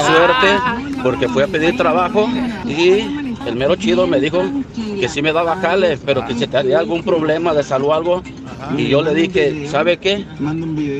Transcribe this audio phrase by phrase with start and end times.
[0.00, 0.46] suerte
[1.02, 2.28] porque fui a pedir trabajo
[2.66, 2.90] y
[3.46, 4.42] el mero chido me dijo
[5.00, 8.22] que sí me daba jale, pero que si tenía algún problema de salud o algo.
[8.76, 10.24] Y yo le dije, ¿sabe qué?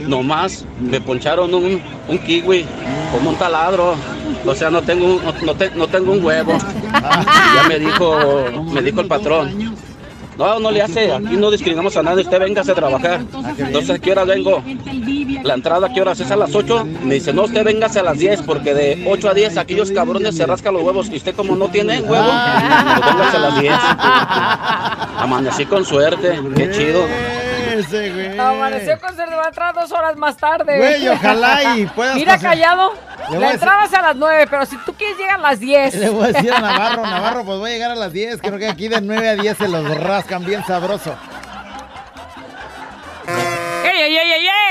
[0.09, 2.65] Nomás me poncharon un, un kiwi
[3.13, 3.95] como un taladro.
[4.45, 6.53] O sea, no tengo, un- no, te- no tengo un huevo.
[6.93, 8.17] Ya me dijo,
[8.73, 9.75] me dijo el patrón.
[10.39, 13.23] No, no le hace, aquí no discriminamos a nadie, usted véngase a trabajar.
[13.59, 14.63] Entonces, ¿a qué hora vengo?
[15.47, 16.85] La entrada, ¿a qué horas es a las 8?
[17.05, 20.37] Me dice, no, usted véngase a las 10, porque de 8 a 10 aquellos cabrones
[20.37, 21.09] se rascan los huevos.
[21.09, 23.75] Y usted como no tiene huevo, pues véngase a las 10.
[25.19, 27.05] Amanecí con suerte, qué chido.
[27.77, 28.39] Ese, güey.
[28.39, 30.79] Amaneció con ser va a entrar dos horas más tarde.
[30.79, 32.93] Güey, ojalá y puedas Mira, pasar- callado.
[33.31, 35.61] Le a La entrada es a las nueve, pero si tú quieres llegar a las
[35.61, 35.95] 10.
[35.95, 38.41] Le voy a decir a Navarro, Navarro, pues voy a llegar a las 10.
[38.41, 41.15] Creo que aquí de 9 a 10 se los rascan bien sabroso.
[43.29, 44.66] ¡Ey, ey, ey, ey, ey!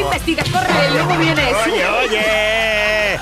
[0.00, 1.54] Investiga, corre, luego vienes.
[1.66, 3.20] Oye, oye.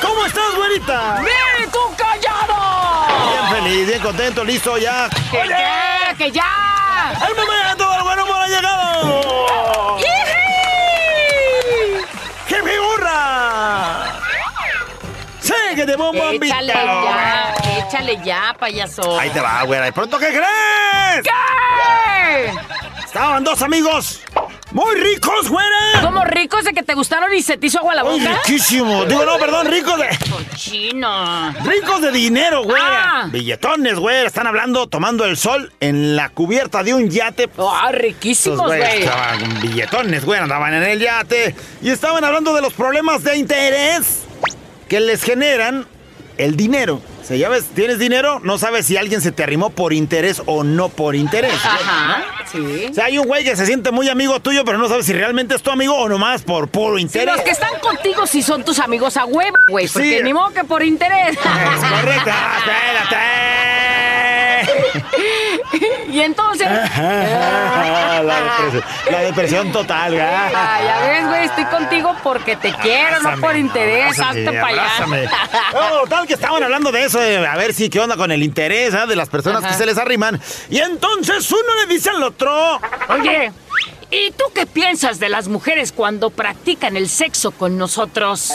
[0.00, 1.20] ¿Cómo estás, güerita?
[1.20, 3.28] ¡Bien, tú callado!
[3.30, 5.08] Bien feliz, bien contento, listo ya.
[5.30, 6.14] ¡Que ya!
[6.16, 7.12] ¡Que ya!
[7.28, 9.98] ¡El momento del buen humor ha llegado!
[9.98, 10.08] ¡Yiji!
[12.46, 14.06] ¡Jefe burra!
[15.40, 19.18] ¡Síguete, bombón, Échale ya, échale ya, payaso.
[19.18, 19.84] Ahí te va, güera.
[19.86, 21.22] ¿De pronto qué crees?
[21.22, 22.52] ¿Qué?
[23.04, 24.20] Estaban dos amigos
[24.72, 26.02] muy ricos, güera.
[26.02, 28.40] ¿Cómo ricos de que te gustaron y se te hizo agua la boca?
[28.44, 29.08] riquísimos.
[29.08, 30.08] Digo, no, perdón, ricos de...
[30.30, 31.52] Cochino.
[31.64, 33.22] Ricos de dinero, güera.
[33.22, 33.28] Ah.
[33.30, 34.26] Billetones, güera.
[34.26, 37.48] Están hablando, tomando el sol en la cubierta de un yate.
[37.58, 39.02] Ah, riquísimos, güey.
[39.02, 44.24] estaban billetones, güey, andaban en el yate y estaban hablando de los problemas de interés
[44.88, 45.86] que les generan
[46.38, 47.00] el dinero.
[47.20, 50.40] O sea, ya ves, tienes dinero, no sabes si alguien se te arrimó por interés
[50.46, 51.52] o no por interés.
[51.52, 52.86] Ajá, sí.
[52.90, 55.12] O sea, hay un güey que se siente muy amigo tuyo, pero no sabes si
[55.12, 57.34] realmente es tu amigo o nomás por puro Sí, interés.
[57.36, 59.86] los que están contigo sí son tus amigos a huevo, güey.
[59.88, 60.24] Porque Sí.
[60.24, 61.32] ni modo que por interés.
[61.32, 62.30] Es correcto.
[62.32, 63.16] Ah, espérate.
[66.08, 66.66] y entonces.
[66.96, 70.22] la, depresión, la depresión total, güey.
[70.24, 74.18] Ah, ya ves, güey, estoy contigo porque te quiero, no por interés.
[74.18, 75.28] Hazte abrázame.
[75.72, 78.42] No, tal que estaban hablando de eso, de a ver si qué onda con el
[78.42, 79.06] interés ¿ah?
[79.06, 79.72] de las personas Ajá.
[79.72, 80.40] que se les arriman.
[80.70, 83.52] Y entonces uno le dice al otro, Oye,
[84.10, 88.52] ¿y tú qué piensas de las mujeres cuando practican el sexo con nosotros?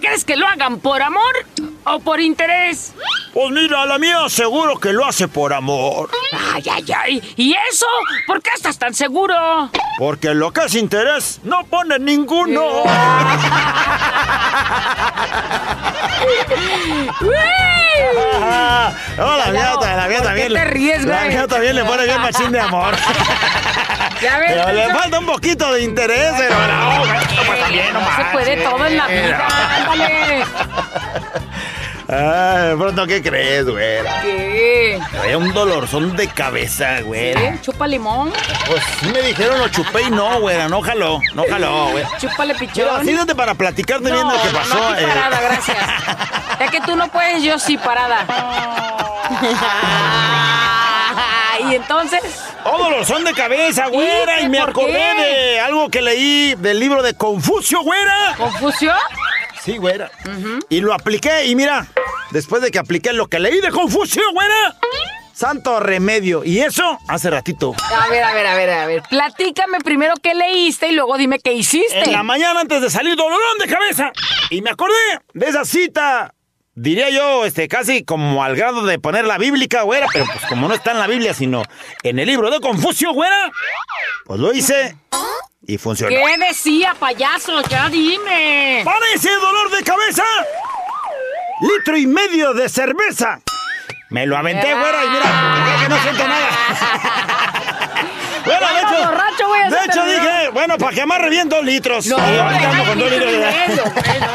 [0.00, 1.46] ¿Crees que lo hagan por amor
[1.84, 2.92] o por interés?
[3.32, 6.10] pues mira, la mía seguro que lo hace por amor.
[6.54, 7.34] Ay, ay, ay.
[7.36, 7.86] ¿Y eso?
[8.26, 9.34] ¿Por qué estás tan seguro?
[9.98, 12.62] Porque lo que es interés no pone ninguno.
[18.42, 20.52] Ah, no, la mía, la mía ¿por qué también.
[20.52, 22.94] te ríes, La mía también le pone bien machín de amor.
[24.22, 24.56] Ya ves?
[24.96, 27.10] Falta un poquito de interés, pero no, güey,
[27.46, 30.44] pues también, no No se puede todo en la vida, ándale.
[32.08, 33.98] Ah, de pronto, ¿qué crees, güey?
[34.22, 35.00] ¿Qué?
[35.10, 37.32] Traía un dolorzón de cabeza, güey.
[37.32, 37.58] ¿Eh?
[37.62, 38.32] ¿Chupa limón?
[38.68, 40.56] Pues sí me dijeron, lo chupé y no, güey.
[40.68, 42.04] No jaló, no jaló, güey.
[42.20, 43.04] Chúpale Mira, pichón.
[43.04, 44.74] siéntate para platicarte bien lo que no, pasó.
[44.76, 45.08] No, aquí eh.
[45.08, 45.78] parada, gracias.
[46.60, 48.24] Ya que tú no puedes, yo sí parada.
[51.70, 52.20] y entonces,
[52.64, 54.40] Oh, dolorzón de cabeza, güera.
[54.40, 55.22] ¿Y me acordé qué?
[55.22, 58.34] de algo que leí del libro de Confucio, güera.
[58.36, 58.96] ¿confusión?
[59.62, 60.10] Sí, güera.
[60.68, 61.86] Y lo apliqué y mira,
[62.30, 64.76] después de que apliqué lo que leí de Confucio, güera.
[65.32, 66.44] Santo remedio.
[66.44, 67.74] Y eso hace ratito.
[67.94, 69.02] A ver, a ver, a ver, a ver.
[69.10, 72.04] Platícame primero qué leíste y luego dime qué hiciste.
[72.04, 74.12] En la mañana antes de salir, dolorón de cabeza.
[74.50, 74.94] Y me acordé
[75.34, 76.32] de esa cita.
[76.78, 80.68] Diría yo, este, casi como al grado de poner la bíblica, güera, pero pues como
[80.68, 81.62] no está en la Biblia, sino
[82.02, 83.50] en el libro de Confucio, güera,
[84.26, 84.94] pues lo hice
[85.66, 86.14] y funcionó.
[86.14, 87.62] ¿Qué decía, payaso?
[87.62, 88.82] Ya dime.
[88.84, 90.22] Para ese dolor de cabeza,
[91.62, 93.40] litro y medio de cerveza.
[94.10, 97.26] Me lo aventé, güera, y mira, que no siento nada.
[98.60, 102.06] Bueno, de hecho, borracho, güey, de hecho dije, bueno, para que amarre bien dos litros.
[102.06, 104.26] No, y ahorita ando con dos ay, litros de- tremendo, güey, no.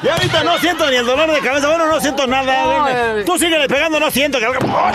[0.00, 1.68] Y ahorita no siento ni el dolor de cabeza.
[1.68, 2.62] Bueno, no siento nada.
[2.62, 3.24] No, eh.
[3.26, 4.60] Tú síguele pegando, no siento que algo.
[4.60, 4.92] Toma,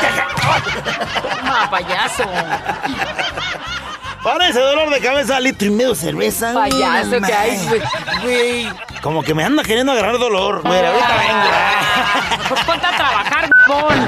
[1.69, 2.23] payaso.
[4.23, 6.53] Para ese dolor de cabeza, litro y medio de cerveza.
[6.53, 7.69] Payaso que hay,
[8.23, 8.69] güey.
[9.01, 10.79] Como que me anda queriendo agarrar dolor, güey.
[10.85, 12.47] Ahorita vengo.
[12.47, 14.07] Pues ponte a trabajar, bon.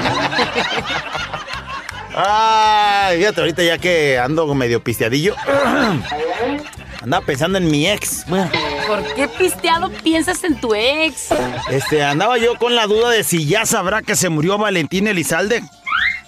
[2.16, 5.34] Ay, fíjate, ahorita ya que ando medio pisteadillo.
[7.02, 8.24] Andaba pensando en mi ex.
[8.26, 8.50] Bueno,
[8.86, 11.28] ¿Por qué pisteado piensas en tu ex?
[11.70, 15.62] este, andaba yo con la duda de si ya sabrá que se murió Valentín Elizalde.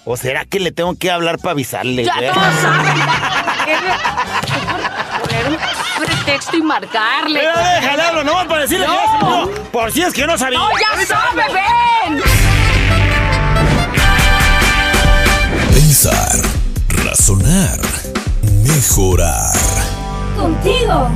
[0.05, 2.05] ¿O será que le tengo que hablar para avisarle?
[2.05, 2.31] Ya güey?
[2.31, 2.85] todos saben.
[3.01, 5.57] ¿para qué le- Poner un
[6.05, 7.39] pretexto y marcarle.
[7.41, 9.41] Pero déjale hablo, no para decirle que ya se No.
[9.45, 9.63] murió.
[9.71, 10.59] Por si es que no sabía.
[10.59, 12.23] ¡No, ya sabe, ven!
[15.79, 16.41] Pensar,
[17.05, 17.79] razonar,
[18.67, 19.55] mejorar.
[20.37, 21.07] Contigo,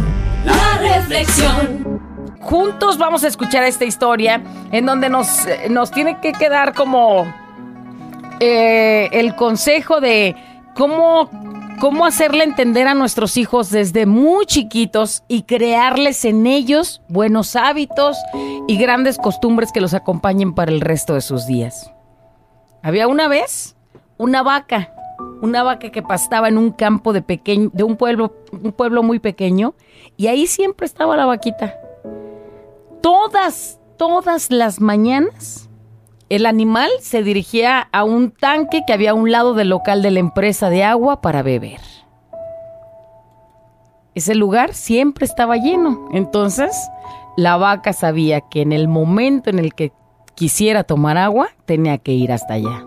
[0.46, 2.00] la reflexión.
[2.40, 5.28] Juntos vamos a escuchar esta historia en donde nos,
[5.70, 7.26] nos tiene que quedar como
[8.40, 10.38] eh, el consejo de
[10.76, 11.30] cómo,
[11.82, 18.18] cómo hacerle entender a nuestros hijos desde muy chiquitos y crearles en ellos buenos hábitos
[18.70, 21.92] y grandes costumbres que los acompañen para el resto de sus días.
[22.82, 23.73] Había una vez
[24.24, 24.94] una vaca,
[25.42, 29.20] una vaca que pastaba en un campo de pequeño, de un pueblo, un pueblo muy
[29.20, 29.76] pequeño,
[30.16, 31.76] y ahí siempre estaba la vaquita.
[33.02, 35.70] Todas, todas las mañanas,
[36.30, 40.12] el animal se dirigía a un tanque que había a un lado del local de
[40.12, 41.82] la empresa de agua para beber.
[44.16, 46.08] Ese lugar siempre estaba lleno.
[46.14, 46.78] Entonces,
[47.36, 49.92] la vaca sabía que en el momento en el que
[50.34, 52.86] quisiera tomar agua, tenía que ir hasta allá.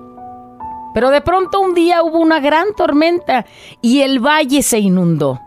[0.97, 3.45] Pero de pronto un día hubo una gran tormenta
[3.83, 5.43] y el valle se inundó,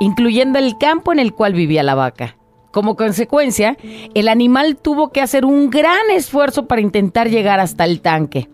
[0.00, 2.36] incluyendo el campo en el cual vivía la vaca.
[2.72, 3.78] Como consecuencia,
[4.12, 8.50] el animal tuvo que hacer un gran esfuerzo para intentar llegar hasta el tanque,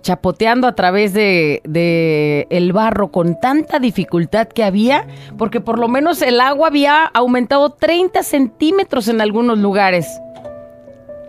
[0.00, 5.06] chapoteando a través de, el barro con tanta dificultad que había,
[5.36, 10.06] porque por lo menos el agua había aumentado 30 centímetros en algunos lugares.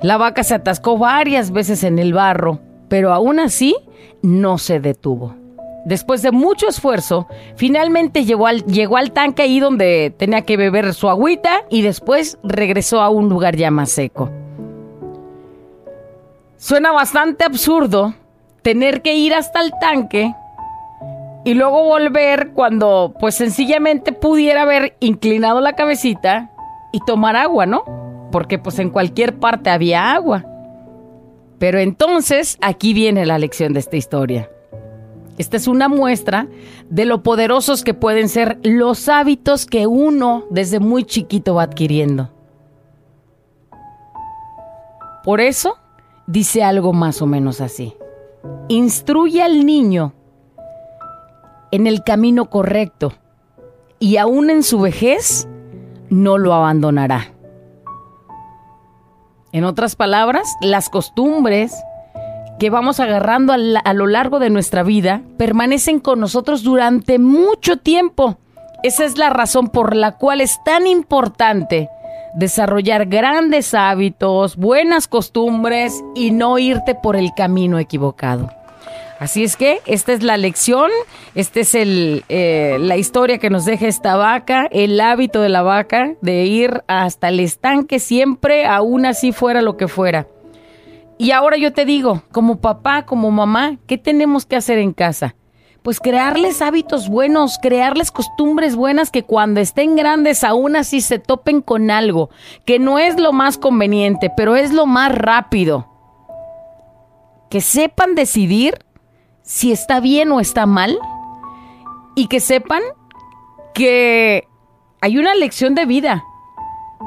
[0.01, 3.75] La vaca se atascó varias veces en el barro, pero aún así
[4.23, 5.35] no se detuvo.
[5.85, 10.93] Después de mucho esfuerzo, finalmente llegó al, llegó al tanque ahí donde tenía que beber
[10.93, 14.31] su agüita y después regresó a un lugar ya más seco.
[16.57, 18.15] Suena bastante absurdo
[18.61, 20.33] tener que ir hasta el tanque
[21.43, 26.49] y luego volver cuando pues sencillamente pudiera haber inclinado la cabecita
[26.93, 27.83] y tomar agua, ¿no?
[28.31, 30.45] Porque pues en cualquier parte había agua.
[31.63, 34.51] Pero entonces aquí viene la lección de esta historia.
[35.37, 36.49] Esta es una muestra
[36.89, 42.31] de lo poderosos que pueden ser los hábitos que uno desde muy chiquito va adquiriendo.
[45.23, 45.77] Por eso
[46.27, 47.93] dice algo más o menos así.
[48.67, 50.13] Instruye al niño
[51.71, 53.13] en el camino correcto
[53.99, 55.47] y aún en su vejez
[56.09, 57.33] no lo abandonará.
[59.53, 61.75] En otras palabras, las costumbres
[62.59, 68.39] que vamos agarrando a, lo largo de nuestra vida permanecen con nosotros durante mucho tiempo.
[68.81, 71.87] Esa es la razón por la cual es tan importante
[72.33, 78.49] desarrollar grandes hábitos, buenas costumbres y no irte por el camino equivocado.
[79.23, 80.91] Así es que esta es la lección,
[81.33, 86.15] esta es eh, la historia que nos deja esta vaca, el hábito de la vaca
[86.19, 90.27] de ir hasta el estanque siempre, aún así fuera lo que fuera.
[91.17, 95.35] Y ahora yo te digo, como papá, como mamá, ¿qué tenemos que hacer en casa?
[95.83, 101.61] Pues crearles hábitos buenos, crearles costumbres buenas que cuando estén grandes aún así se topen
[101.61, 102.29] con algo,
[102.65, 105.87] que no es lo más conveniente, pero es lo más rápido.
[107.49, 108.79] Que sepan decidir
[109.43, 110.97] si está bien o está mal
[112.15, 112.81] y que sepan
[113.73, 114.47] que
[115.01, 116.23] hay una lección de vida,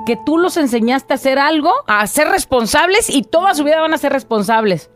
[0.04, 3.94] que tú los enseñaste a hacer algo, a ser responsables y toda su vida van
[3.94, 4.90] a ser responsables.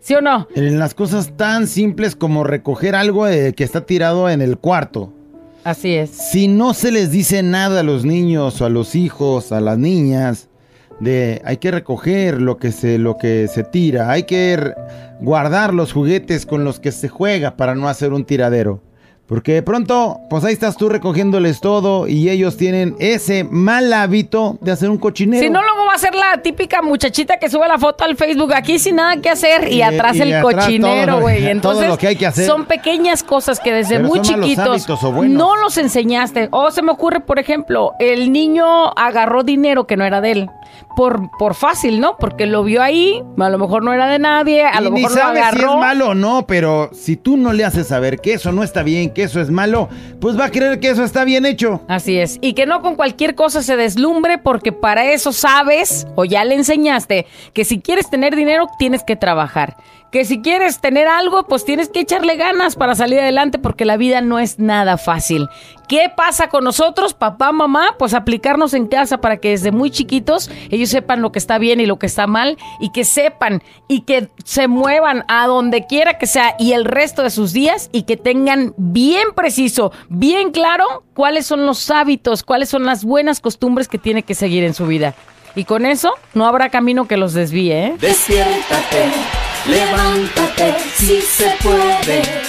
[0.00, 0.48] ¿Sí o no?
[0.54, 5.12] En las cosas tan simples como recoger algo eh, que está tirado en el cuarto.
[5.62, 6.10] Así es.
[6.10, 9.78] Si no se les dice nada a los niños o a los hijos, a las
[9.78, 10.48] niñas,
[11.00, 14.72] de hay que recoger lo que se, lo que se tira, hay que
[15.20, 18.80] guardar los juguetes con los que se juega para no hacer un tiradero.
[19.26, 24.58] Porque de pronto, pues ahí estás tú recogiéndoles todo y ellos tienen ese mal hábito
[24.60, 25.42] de hacer un cochinero.
[25.42, 28.78] Si no, luego a ser la típica muchachita que sube la foto al Facebook aquí
[28.78, 31.40] sin nada que hacer y, Y- atrás y el atrás cochinero, güey.
[31.42, 32.46] todo Entonces, lo que hay que hacer.
[32.46, 36.48] son pequeñas cosas que desde Pero muy chiquitos hábitos no los enseñaste.
[36.50, 38.64] O se me ocurre, por ejemplo, el niño
[38.96, 40.50] agarró dinero que no era de él.
[40.96, 42.16] Por, por fácil, ¿no?
[42.18, 45.02] Porque lo vio ahí, a lo mejor no era de nadie, a Y lo ni
[45.02, 45.78] mejor lo sabes si es agarró.
[45.78, 49.10] malo o no, pero si tú no le haces saber que eso no está bien,
[49.14, 49.88] que eso es malo,
[50.20, 51.80] pues va a creer que eso está bien hecho.
[51.88, 52.38] Así es.
[52.40, 56.54] Y que no con cualquier cosa se deslumbre porque para eso sabes o ya le
[56.54, 59.76] enseñaste que si quieres tener dinero tienes que trabajar.
[60.12, 63.96] Que si quieres tener algo pues tienes que echarle ganas para salir adelante porque la
[63.96, 65.48] vida no es nada fácil.
[65.88, 67.96] ¿Qué pasa con nosotros, papá, mamá?
[67.98, 71.80] Pues aplicarnos en casa para que desde muy chiquitos ellos sepan lo que está bien
[71.80, 76.18] y lo que está mal y que sepan y que se muevan a donde quiera
[76.18, 81.04] que sea y el resto de sus días y que tengan bien preciso, bien claro
[81.14, 84.86] cuáles son los hábitos, cuáles son las buenas costumbres que tiene que seguir en su
[84.86, 85.14] vida.
[85.54, 87.96] Y con eso no habrá camino que los desvíe, ¿eh?
[89.66, 92.42] Levántate, si se puede.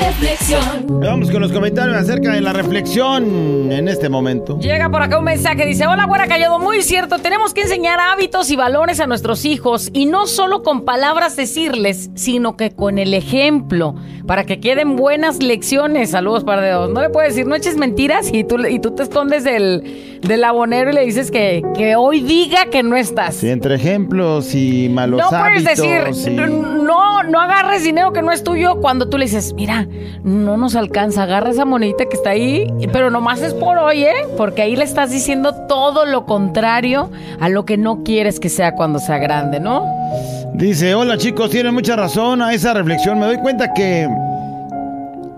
[0.00, 1.00] Reflexión.
[1.00, 4.58] Vamos con los comentarios acerca de la reflexión en este momento.
[4.60, 8.50] Llega por acá un mensaje, dice, hola, buena callado, muy cierto, tenemos que enseñar hábitos
[8.50, 13.14] y valores a nuestros hijos y no solo con palabras decirles, sino que con el
[13.14, 13.94] ejemplo,
[14.26, 16.10] para que queden buenas lecciones.
[16.10, 16.90] Saludos para Dios.
[16.90, 20.44] No le puedes decir, no eches mentiras y tú, y tú te escondes del, del
[20.44, 23.36] abonero y le dices que, que hoy diga que no estás.
[23.36, 26.24] Sí, entre ejemplos y malos no puedes hábitos.
[26.24, 29.85] decir, y- no, no agarres dinero que no es tuyo cuando tú le dices, mira,
[30.24, 34.26] no nos alcanza, agarra esa monedita que está ahí, pero nomás es por hoy, ¿eh?
[34.36, 38.74] Porque ahí le estás diciendo todo lo contrario a lo que no quieres que sea
[38.74, 39.84] cuando sea grande, ¿no?
[40.54, 43.18] Dice, hola chicos, tienen mucha razón a esa reflexión.
[43.18, 44.08] Me doy cuenta que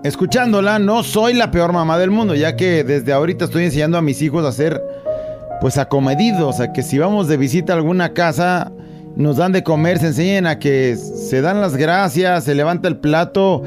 [0.03, 4.01] escuchándola no soy la peor mamá del mundo, ya que desde ahorita estoy enseñando a
[4.01, 4.81] mis hijos a ser
[5.61, 8.71] pues acomedidos, a que si vamos de visita a alguna casa,
[9.15, 12.97] nos dan de comer, se enseñen a que se dan las gracias, se levanta el
[12.97, 13.63] plato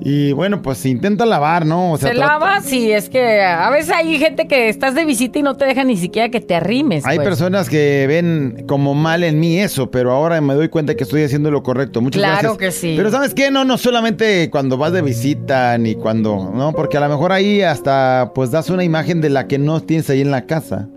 [0.00, 1.92] y bueno, pues se intenta lavar, ¿no?
[1.92, 5.04] O sea, Se trata- lava, sí, es que a veces hay gente que estás de
[5.04, 7.04] visita y no te deja ni siquiera que te arrimes.
[7.06, 7.28] Hay pues.
[7.28, 11.22] personas que ven como mal en mí eso, pero ahora me doy cuenta que estoy
[11.22, 12.00] haciendo lo correcto.
[12.00, 12.58] Muchas Claro gracias.
[12.58, 12.94] que sí.
[12.96, 13.50] Pero ¿sabes qué?
[13.50, 16.72] No, no solamente cuando vas de visita ni cuando, ¿no?
[16.72, 20.08] Porque a lo mejor ahí hasta pues das una imagen de la que no tienes
[20.10, 20.88] ahí en la casa.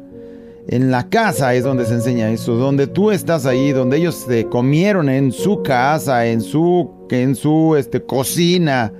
[0.71, 4.45] En la casa es donde se enseña eso, donde tú estás ahí, donde ellos se
[4.45, 8.93] comieron en su casa, en su en su este cocina,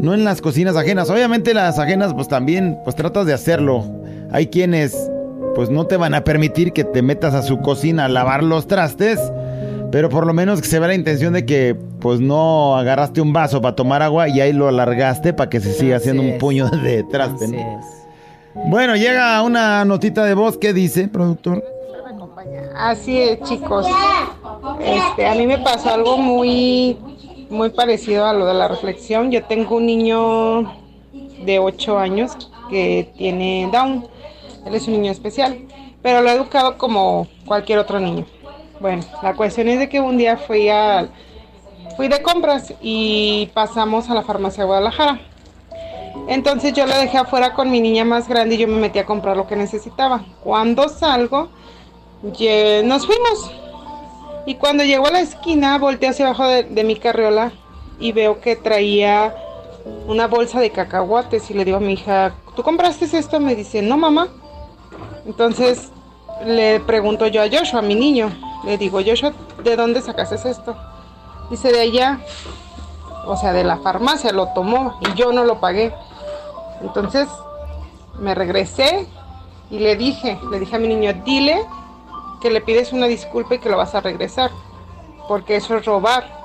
[0.00, 1.10] no en las cocinas ajenas.
[1.10, 3.84] Obviamente las ajenas pues también pues tratas de hacerlo.
[4.32, 4.96] Hay quienes
[5.54, 8.66] pues no te van a permitir que te metas a su cocina a lavar los
[8.66, 9.20] trastes,
[9.92, 13.34] pero por lo menos que se vea la intención de que pues no agarraste un
[13.34, 16.38] vaso para tomar agua y ahí lo alargaste para que se siga Así haciendo un
[16.38, 17.44] puño de traste.
[17.44, 17.78] Así ¿no?
[17.78, 17.99] es.
[18.54, 21.64] Bueno, llega una notita de voz que dice, productor.
[22.76, 23.86] Así es, chicos.
[24.80, 26.98] Este, a mí me pasó algo muy,
[27.48, 29.30] muy parecido a lo de la reflexión.
[29.30, 30.62] Yo tengo un niño
[31.44, 34.06] de 8 años que tiene Down.
[34.66, 35.58] Él es un niño especial,
[36.02, 38.26] pero lo he educado como cualquier otro niño.
[38.80, 41.08] Bueno, la cuestión es de que un día fui a,
[41.96, 45.20] fui de compras y pasamos a la farmacia de Guadalajara.
[46.30, 49.04] Entonces yo la dejé afuera con mi niña más grande y yo me metí a
[49.04, 50.24] comprar lo que necesitaba.
[50.44, 51.48] Cuando salgo,
[52.22, 53.50] nos fuimos.
[54.46, 57.50] Y cuando llegó a la esquina, volteé hacia abajo de, de mi carriola
[57.98, 59.34] y veo que traía
[60.06, 63.40] una bolsa de cacahuates y le digo a mi hija, ¿tú compraste esto?
[63.40, 64.28] Me dice, no mamá.
[65.26, 65.90] Entonces
[66.46, 68.30] le pregunto yo a Joshua, a mi niño,
[68.64, 69.32] le digo, Joshua,
[69.64, 70.76] ¿de dónde sacaste esto?
[71.50, 72.20] Dice, de allá,
[73.26, 75.92] o sea, de la farmacia, lo tomó y yo no lo pagué.
[76.80, 77.28] Entonces
[78.18, 79.06] me regresé
[79.70, 81.64] y le dije, le dije a mi niño, dile
[82.40, 84.50] que le pides una disculpa y que lo vas a regresar,
[85.28, 86.40] porque eso es robar.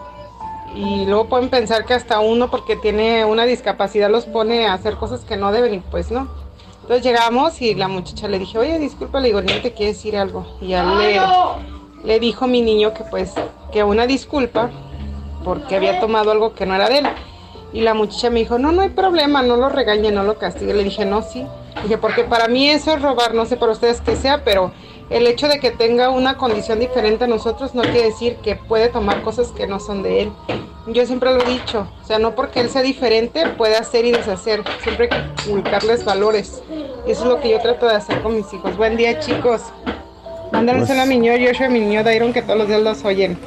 [0.75, 4.97] Y luego pueden pensar que hasta uno, porque tiene una discapacidad, los pone a hacer
[4.97, 6.27] cosas que no deben y pues no.
[6.81, 10.17] Entonces llegamos y la muchacha le dije, oye, disculpa, le digo, niño, te quiere decir
[10.17, 10.45] algo.
[10.61, 11.19] Y ya le,
[12.03, 13.33] le dijo mi niño que pues,
[13.71, 14.69] que una disculpa,
[15.43, 17.07] porque había tomado algo que no era de él.
[17.75, 20.73] Y la muchacha me dijo, no, no hay problema, no lo regañe, no lo castigue.
[20.73, 21.45] Le dije, no, sí.
[21.83, 24.71] Dije, porque para mí eso es robar, no sé para ustedes qué sea, pero
[25.09, 28.87] el hecho de que tenga una condición diferente a nosotros no quiere decir que puede
[28.87, 30.31] tomar cosas que no son de él.
[30.87, 34.11] Yo siempre lo he dicho, o sea, no porque él sea diferente puede hacer y
[34.13, 36.63] deshacer, siempre hay que inculcarles valores.
[37.05, 38.77] Y eso es lo que yo trato de hacer con mis hijos.
[38.77, 39.61] Buen día, chicos.
[40.53, 43.03] Mándale Pues- a mi niño Joshua a mi niño Dairon que todos los días los
[43.03, 43.37] oyen.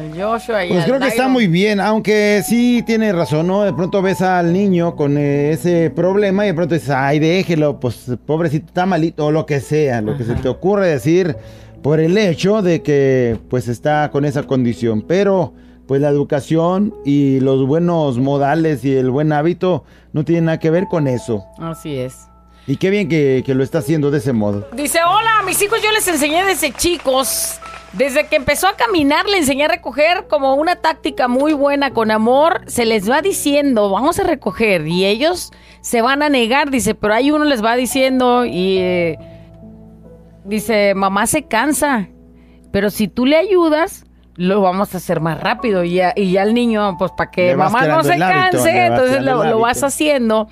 [0.00, 3.64] Ay, Joshua y Pues al creo que está muy bien, aunque sí tiene razón, ¿no?
[3.64, 7.78] De pronto ves al niño con eh, ese problema y de pronto dices, ay, déjelo,
[7.78, 11.36] pues pobrecito, está malito, o lo que sea, lo que se te ocurre decir
[11.82, 15.02] por el hecho de que pues está con esa condición.
[15.02, 15.52] Pero
[15.86, 20.70] pues la educación y los buenos modales y el buen hábito no tienen nada que
[20.70, 21.44] ver con eso.
[21.58, 22.29] Así es.
[22.70, 24.68] Y qué bien que, que lo está haciendo de ese modo.
[24.74, 27.58] Dice, hola, a mis hijos yo les enseñé desde chicos.
[27.94, 32.12] Desde que empezó a caminar le enseñé a recoger como una táctica muy buena con
[32.12, 32.60] amor.
[32.68, 34.86] Se les va diciendo, vamos a recoger.
[34.86, 35.50] Y ellos
[35.80, 39.18] se van a negar, dice, pero hay uno les va diciendo y eh,
[40.44, 42.06] dice, mamá se cansa.
[42.70, 44.04] Pero si tú le ayudas,
[44.36, 45.82] lo vamos a hacer más rápido.
[45.82, 49.22] Y ya, y ya el niño, pues para que mamá no se hábito, canse, entonces
[49.22, 50.46] lo, vas haciendo.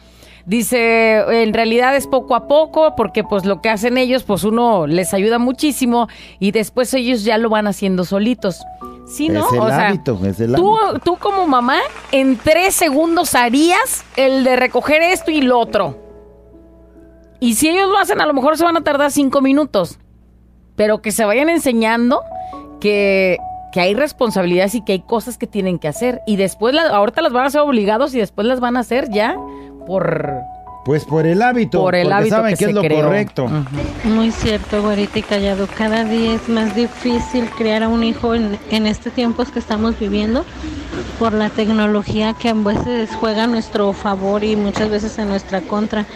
[0.49, 4.87] Dice, en realidad es poco a poco, porque pues lo que hacen ellos, pues uno
[4.87, 6.09] les ayuda muchísimo
[6.40, 8.64] y después ellos ya lo van haciendo solitos.
[9.07, 9.47] Sí, ¿no?
[9.47, 11.00] Es el o sea, hábito, es el tú, hábito.
[11.05, 11.78] tú como mamá,
[12.12, 15.99] en tres segundos harías el de recoger esto y lo otro.
[17.40, 19.99] Y si ellos lo hacen, a lo mejor se van a tardar cinco minutos.
[20.76, 22.23] Pero que se vayan enseñando
[22.81, 23.37] que,
[23.73, 26.21] que hay responsabilidades y que hay cosas que tienen que hacer.
[26.26, 29.11] Y después, la- ahorita las van a hacer obligados y después las van a hacer
[29.11, 29.37] ya
[29.88, 30.33] por...
[30.85, 33.02] Pues por el hábito, Por el porque hábito saben que que, es lo creó.
[33.04, 33.47] correcto.
[34.04, 35.66] Muy cierto, güerita y callado.
[35.76, 39.99] Cada día es más difícil criar a un hijo en, en este tiempo que estamos
[39.99, 40.47] viviendo
[41.18, 45.61] por la tecnología que a veces juega a nuestro favor y muchas veces en nuestra
[45.61, 46.07] contra.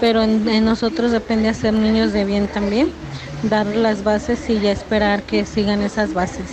[0.00, 2.90] Pero en, en nosotros depende hacer niños de bien también,
[3.42, 6.46] dar las bases y ya esperar que sigan esas bases.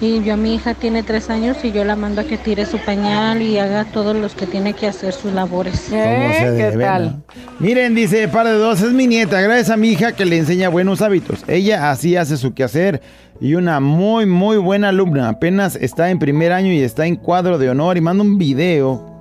[0.00, 2.78] Y yo, mi hija tiene tres años y yo la mando a que tire su
[2.78, 5.88] pañal y haga todos los que tiene que hacer sus labores.
[5.92, 6.70] ¿Eh?
[6.72, 7.22] ¿Qué tal?
[7.58, 10.68] Miren, dice par de dos, es mi nieta, gracias a mi hija que le enseña
[10.68, 11.44] buenos hábitos.
[11.46, 13.00] Ella así hace su quehacer
[13.40, 15.28] y una muy, muy buena alumna.
[15.28, 19.14] Apenas está en primer año y está en cuadro de honor y manda un video.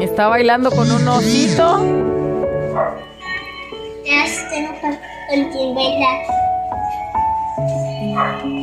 [0.00, 2.12] Está bailando con un osito.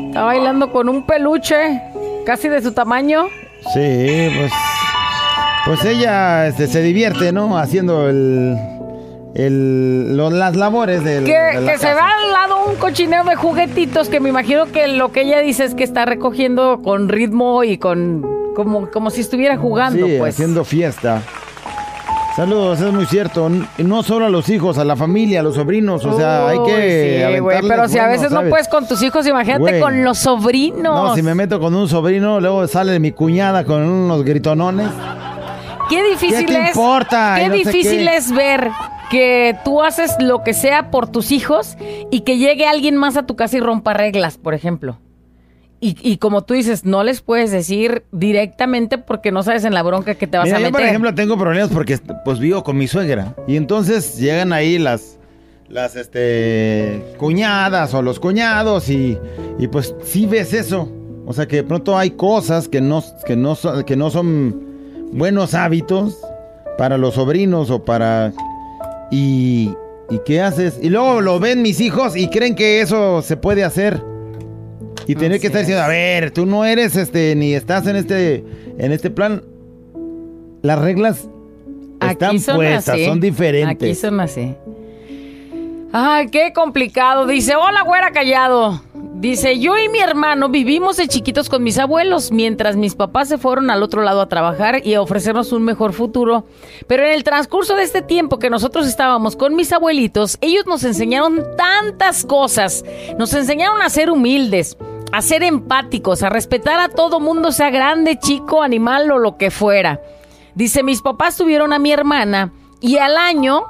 [0.08, 1.81] Está bailando con un peluche,
[2.25, 3.25] casi de su tamaño.
[3.74, 4.51] Sí, pues,
[5.66, 7.57] pues ella este, se divierte, ¿no?
[7.57, 8.57] Haciendo el,
[9.35, 13.24] el- lo- las labores del, Que, de la que se va al lado un cochinero
[13.25, 17.09] de juguetitos que me imagino que lo que ella dice es que está recogiendo con
[17.09, 20.35] ritmo y con como, como si estuviera jugando, Sí, pues.
[20.35, 21.22] haciendo fiesta.
[22.35, 23.50] Saludos, es muy cierto.
[23.79, 26.05] No solo a los hijos, a la familia, a los sobrinos.
[26.05, 27.29] O sea, hay que.
[27.33, 29.81] sí, güey, pero si a veces no puedes con tus hijos, imagínate Güey.
[29.81, 30.83] con los sobrinos.
[31.09, 34.89] No, si me meto con un sobrino, luego sale mi cuñada con unos gritonones.
[35.89, 36.68] Qué difícil ¿Qué es.
[36.70, 37.35] importa?
[37.39, 38.15] Qué no difícil qué.
[38.15, 38.70] es ver
[39.09, 41.77] que tú haces lo que sea por tus hijos
[42.11, 45.00] y que llegue alguien más a tu casa y rompa reglas, por ejemplo.
[45.81, 49.81] Y, y como tú dices, no les puedes decir directamente porque no sabes en la
[49.81, 50.74] bronca que te vas Mira, a yo, meter.
[50.74, 53.33] por ejemplo, tengo problemas porque pues vivo con mi suegra.
[53.48, 55.18] Y entonces llegan ahí las,
[55.70, 59.18] las este, cuñadas o los cuñados y,
[59.57, 60.92] y pues sí ves eso.
[61.25, 64.61] O sea que de pronto hay cosas que no, que no, son, que no son
[65.13, 66.18] buenos hábitos
[66.77, 68.33] para los sobrinos o para...
[69.11, 69.74] Y,
[70.11, 70.79] ¿Y qué haces?
[70.81, 74.01] Y luego lo ven mis hijos y creen que eso se puede hacer.
[75.09, 77.95] Y tener Así que estar diciendo, a ver, tú no eres este, ni estás en
[77.95, 78.43] este,
[78.77, 79.41] en este plan.
[80.61, 81.27] Las reglas
[82.07, 83.05] están son puestas, así.
[83.05, 83.89] son diferentes.
[83.89, 84.53] Aquí son así.
[85.91, 87.25] Ay, qué complicado.
[87.25, 88.83] Dice, hola, güera callado.
[89.15, 93.39] Dice, yo y mi hermano vivimos de chiquitos con mis abuelos, mientras mis papás se
[93.39, 96.45] fueron al otro lado a trabajar y a ofrecernos un mejor futuro.
[96.85, 100.83] Pero en el transcurso de este tiempo que nosotros estábamos con mis abuelitos, ellos nos
[100.83, 102.85] enseñaron tantas cosas.
[103.17, 104.77] Nos enseñaron a ser humildes,
[105.11, 109.51] a ser empáticos, a respetar a todo mundo, sea grande, chico, animal o lo que
[109.51, 110.01] fuera.
[110.55, 113.63] Dice, mis papás tuvieron a mi hermana y al año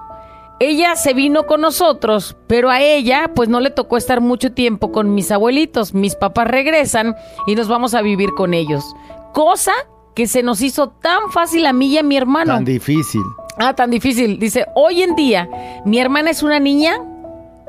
[0.60, 4.92] ella se vino con nosotros, pero a ella pues no le tocó estar mucho tiempo
[4.92, 5.94] con mis abuelitos.
[5.94, 7.16] Mis papás regresan
[7.48, 8.84] y nos vamos a vivir con ellos.
[9.34, 9.72] Cosa
[10.16, 12.56] que se nos hizo tan fácil a mí y a mi hermano.
[12.56, 13.22] Tan difícil.
[13.58, 14.38] Ah, tan difícil.
[14.38, 15.50] Dice, hoy en día
[15.86, 17.02] mi hermana es una niña,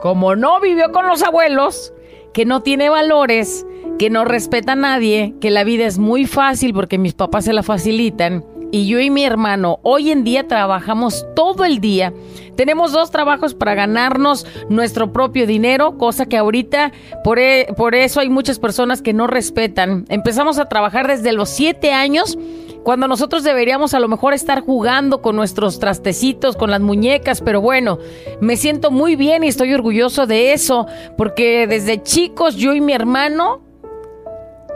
[0.00, 1.92] como no vivió con los abuelos,
[2.32, 3.66] que no tiene valores,
[3.98, 7.52] que no respeta a nadie, que la vida es muy fácil porque mis papás se
[7.52, 8.44] la facilitan.
[8.72, 12.12] Y yo y mi hermano hoy en día trabajamos todo el día.
[12.54, 16.92] Tenemos dos trabajos para ganarnos nuestro propio dinero, cosa que ahorita
[17.24, 20.04] por, e- por eso hay muchas personas que no respetan.
[20.08, 22.38] Empezamos a trabajar desde los siete años
[22.82, 27.60] cuando nosotros deberíamos a lo mejor estar jugando con nuestros trastecitos, con las muñecas, pero
[27.60, 27.98] bueno,
[28.40, 32.92] me siento muy bien y estoy orgulloso de eso, porque desde chicos yo y mi
[32.92, 33.62] hermano,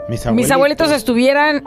[0.07, 1.63] Mis mis abuelitos estuvieran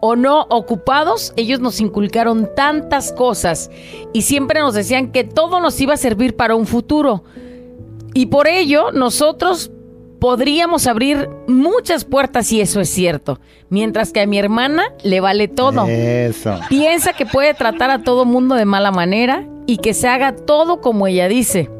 [0.00, 3.70] o no ocupados, ellos nos inculcaron tantas cosas
[4.12, 7.24] y siempre nos decían que todo nos iba a servir para un futuro.
[8.14, 9.72] Y por ello nosotros
[10.20, 13.40] podríamos abrir muchas puertas y eso es cierto.
[13.68, 15.86] Mientras que a mi hermana le vale todo.
[15.86, 16.58] Eso.
[16.68, 20.80] Piensa que puede tratar a todo mundo de mala manera y que se haga todo
[20.80, 21.70] como ella dice.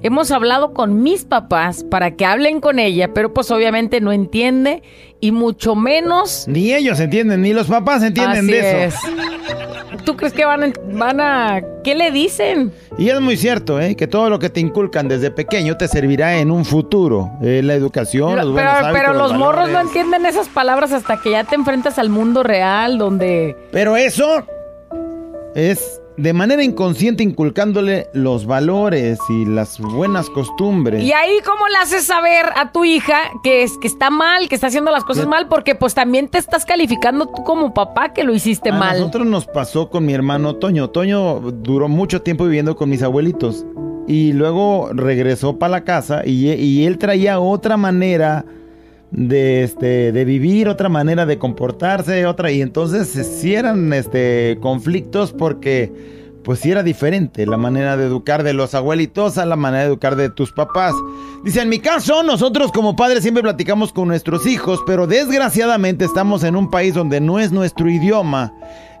[0.00, 4.82] Hemos hablado con mis papás para que hablen con ella, pero pues obviamente no entiende
[5.18, 6.44] y mucho menos...
[6.46, 8.96] Ni ellos entienden, ni los papás entienden Así de eso.
[9.06, 10.04] es.
[10.04, 11.60] ¿Tú crees que van a, van a...
[11.82, 12.72] ¿Qué le dicen?
[12.96, 13.96] Y es muy cierto, ¿eh?
[13.96, 17.32] que todo lo que te inculcan desde pequeño te servirá en un futuro.
[17.42, 21.20] Eh, la educación, los Pero, buenos hábitos, pero los morros no entienden esas palabras hasta
[21.20, 23.56] que ya te enfrentas al mundo real, donde...
[23.72, 24.46] Pero eso
[25.56, 31.02] es de manera inconsciente inculcándole los valores y las buenas costumbres.
[31.04, 34.56] Y ahí, ¿cómo le haces saber a tu hija que, es, que está mal, que
[34.56, 35.46] está haciendo las cosas mal?
[35.48, 38.98] Porque pues también te estás calificando tú como papá que lo hiciste A mal.
[38.98, 40.90] nosotros nos pasó con mi hermano Toño.
[40.90, 43.64] Toño duró mucho tiempo viviendo con mis abuelitos
[44.08, 48.44] y luego regresó para la casa y, y él traía otra manera
[49.10, 55.32] de este de vivir, otra manera de comportarse, otra y entonces si eran este conflictos
[55.32, 56.18] porque
[56.48, 59.88] pues sí era diferente la manera de educar de los abuelitos a la manera de
[59.88, 60.94] educar de tus papás.
[61.44, 66.44] Dice, en mi caso, nosotros como padres siempre platicamos con nuestros hijos, pero desgraciadamente estamos
[66.44, 68.52] en un país donde no es nuestro idioma.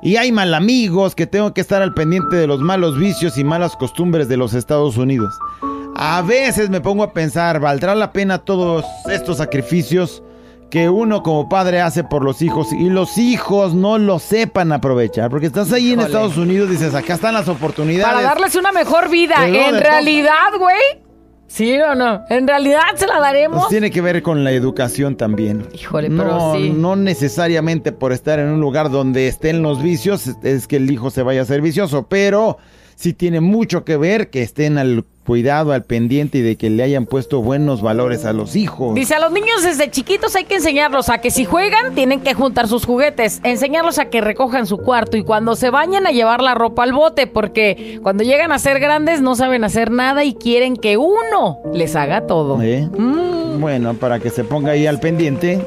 [0.02, 3.44] Y hay mal amigos que tengo que estar al pendiente de los malos vicios y
[3.44, 5.34] malas costumbres de los Estados Unidos.
[6.00, 10.22] A veces me pongo a pensar, ¿valdrá la pena todos estos sacrificios
[10.70, 15.28] que uno como padre hace por los hijos y los hijos no lo sepan aprovechar?
[15.28, 15.98] Porque estás ahí en.
[15.98, 18.14] Estados Unidos, dices, acá están las oportunidades.
[18.14, 19.48] Para darles una mejor vida.
[19.48, 21.02] En realidad, güey.
[21.48, 22.22] ¿Sí o no?
[22.28, 23.58] En realidad se la daremos.
[23.58, 25.66] Pues tiene que ver con la educación también.
[25.74, 26.70] Híjole, pero no, sí.
[26.70, 31.10] no necesariamente por estar en un lugar donde estén los vicios es que el hijo
[31.10, 32.58] se vaya a ser vicioso, pero
[32.98, 36.82] sí tiene mucho que ver que estén al cuidado, al pendiente y de que le
[36.82, 38.94] hayan puesto buenos valores a los hijos.
[38.94, 42.34] Dice, a los niños desde chiquitos hay que enseñarlos a que si juegan tienen que
[42.34, 46.42] juntar sus juguetes, enseñarlos a que recojan su cuarto y cuando se bañen a llevar
[46.42, 50.34] la ropa al bote, porque cuando llegan a ser grandes no saben hacer nada y
[50.34, 52.60] quieren que uno les haga todo.
[52.62, 52.88] ¿Eh?
[52.96, 53.60] Mm.
[53.60, 55.60] Bueno, para que se ponga ahí al pendiente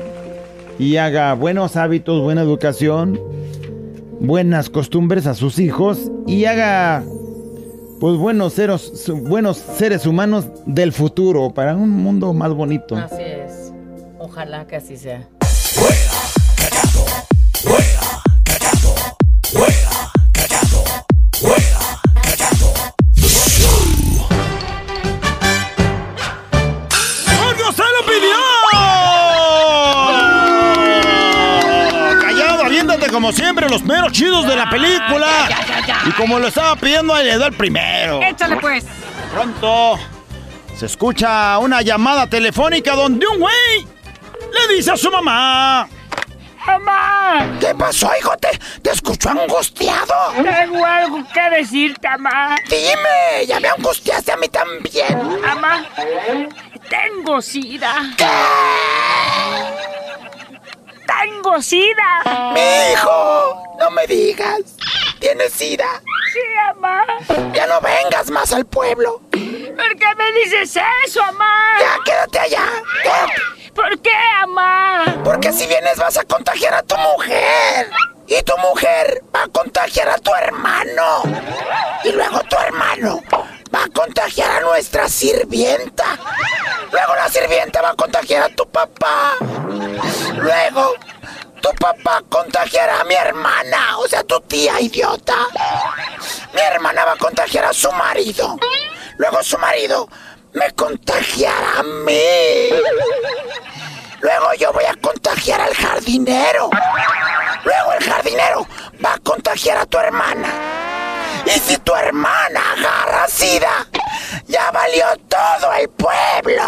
[0.79, 3.21] y haga buenos hábitos, buena educación,
[4.19, 7.03] buenas costumbres a sus hijos y haga
[8.01, 12.97] pues buenos seres, buenos seres humanos del futuro para un mundo más bonito.
[12.97, 13.71] Así es.
[14.17, 15.27] Ojalá que así sea.
[27.43, 28.37] ¡Porque usted lo pidió!
[32.19, 35.70] Callado, aviéntate como siempre los meros chidos de la película.
[36.05, 38.21] Y como lo estaba pidiendo, ahí le doy el primero.
[38.21, 38.85] Échale pues.
[39.33, 39.97] Pronto
[40.81, 43.85] se escucha una llamada telefónica donde un güey
[44.51, 45.87] le dice a su mamá.
[46.65, 47.57] ¡Mamá!
[47.59, 48.35] ¿Qué pasó, hijo?
[48.37, 48.49] ¿Te,
[48.81, 50.13] te escuchó angustiado?
[50.43, 52.55] Tengo algo que decirte, mamá.
[52.67, 55.41] Dime, ya me angustiaste a mí también.
[55.41, 55.85] Mamá,
[56.89, 57.93] tengo sida.
[61.05, 62.51] Tengo sida.
[62.53, 64.61] Mi hijo, no me digas.
[65.21, 66.01] ¿Tienes sida?
[66.33, 66.39] Sí,
[66.73, 67.05] mamá.
[67.53, 69.21] Ya no vengas más al pueblo.
[69.31, 71.77] ¿Por qué me dices eso, mamá?
[71.79, 72.65] Ya, quédate allá.
[73.03, 73.71] Quédate.
[73.75, 75.05] ¿Por qué, mamá?
[75.23, 77.91] Porque si vienes vas a contagiar a tu mujer.
[78.25, 81.21] Y tu mujer va a contagiar a tu hermano.
[82.03, 83.21] Y luego tu hermano
[83.73, 86.17] va a contagiar a nuestra sirvienta.
[86.91, 89.35] Luego la sirvienta va a contagiar a tu papá.
[90.35, 90.95] Luego
[91.61, 95.35] tu papá contagiará a mi hermana, o sea, tu tía idiota.
[96.53, 98.57] Mi hermana va a contagiar a su marido.
[99.17, 100.09] Luego su marido
[100.53, 102.69] me contagiará a mí.
[104.21, 106.69] Luego yo voy a contagiar al jardinero.
[107.63, 108.67] Luego el jardinero
[109.03, 110.49] va a contagiar a tu hermana.
[111.45, 113.87] Y si tu hermana agarra sida,
[114.47, 116.63] ya valió todo el pueblo.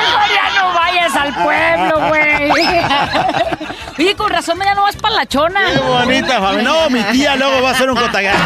[0.00, 2.50] Mejor ya no vayas al pueblo, güey.
[3.98, 5.60] Oye, con razón ya no vas para la chona.
[5.72, 6.62] Qué bonita familia.
[6.62, 8.38] No, mi tía luego va a ser un contagiado.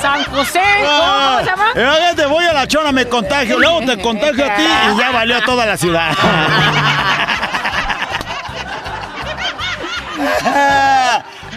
[0.00, 0.60] San José.
[0.82, 1.66] ¿Cómo Ah, se llama?
[1.74, 5.10] eh, te voy a la chona, me contagio, luego te contagio a ti y ya
[5.10, 6.10] valió toda la ciudad.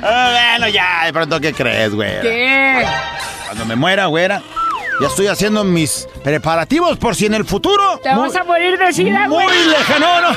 [0.04, 2.22] Ah, bueno, ya, de pronto, ¿qué crees, güey?
[2.22, 2.86] ¿Qué?
[3.46, 4.42] Cuando me muera, güera,
[5.00, 8.00] ya estoy haciendo mis preparativos por si en el futuro.
[8.02, 9.46] Te muy- vas a morir de sida, güey.
[9.46, 10.30] Muy lejano, no,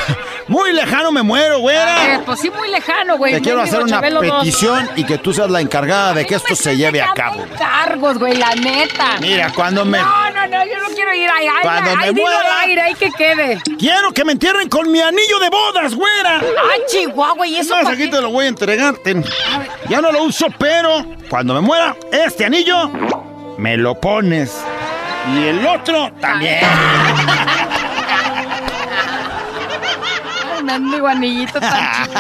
[0.48, 2.22] muy lejano me muero, Eh, güera.
[2.26, 3.34] pues sí, muy lejano, güey.
[3.34, 4.20] Te quiero hacer una dos.
[4.20, 7.44] petición y que tú seas la encargada de que esto se lleve a cabo.
[7.58, 9.16] Cargos, güey, la neta.
[9.20, 9.98] Mira, cuando me...
[9.98, 11.46] No, no, no, yo no quiero ir ahí.
[11.46, 13.58] Ay, Cuando ay, me muera- aire, ahí que quede.
[13.78, 16.38] Quiero que me entierren con mi anillo de bodas, güera.
[16.40, 18.94] Ay, Chihuahua, ¿y eso pa' aquí te lo voy a entregar.
[18.98, 19.24] ten.
[19.88, 22.90] Ya no lo uso, pero cuando me muera, este anillo
[23.60, 24.64] me lo pones.
[25.34, 26.60] Y el otro también.
[30.56, 32.04] Ay, mendigo anillito tan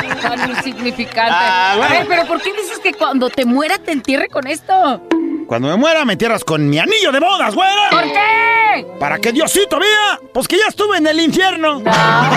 [0.00, 1.32] chiquito, tan insignificante.
[1.34, 1.94] Ah, bueno.
[1.94, 5.02] A ver, pero ¿por qué dices que cuando te muera te entierre con esto?
[5.46, 7.90] Cuando me muera, me entierras con mi anillo de bodas, güera.
[7.90, 8.86] ¿Por qué?
[8.98, 11.80] Para que Diosito vea, pues que ya estuve en el infierno.
[11.80, 12.30] Toma,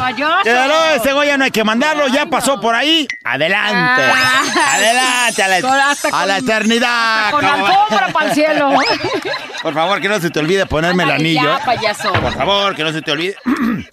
[0.00, 0.40] payaso.
[0.44, 3.06] Pero ese güey ya no hay que mandarlo, ya pasó por ahí.
[3.24, 4.02] Adelante.
[4.12, 4.74] Ah.
[4.74, 7.30] Adelante a la, Con- a la eternidad.
[7.30, 8.70] Con alfombra para el cielo.
[9.62, 11.58] Por favor, que no se te olvide ponerme el anillo.
[11.58, 12.12] Ya, payaso.
[12.12, 13.36] Por favor, que no se te olvide.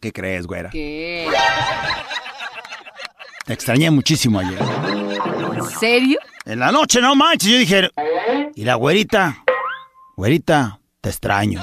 [0.00, 0.70] ¿Qué crees, güera?
[0.70, 1.28] ¿Qué?
[3.44, 4.58] Te extrañé muchísimo ayer.
[5.56, 6.18] ¿En serio?
[6.44, 7.90] En la noche, no manches, yo dije,
[8.54, 9.38] y la güerita,
[10.16, 11.60] güerita, te extraño.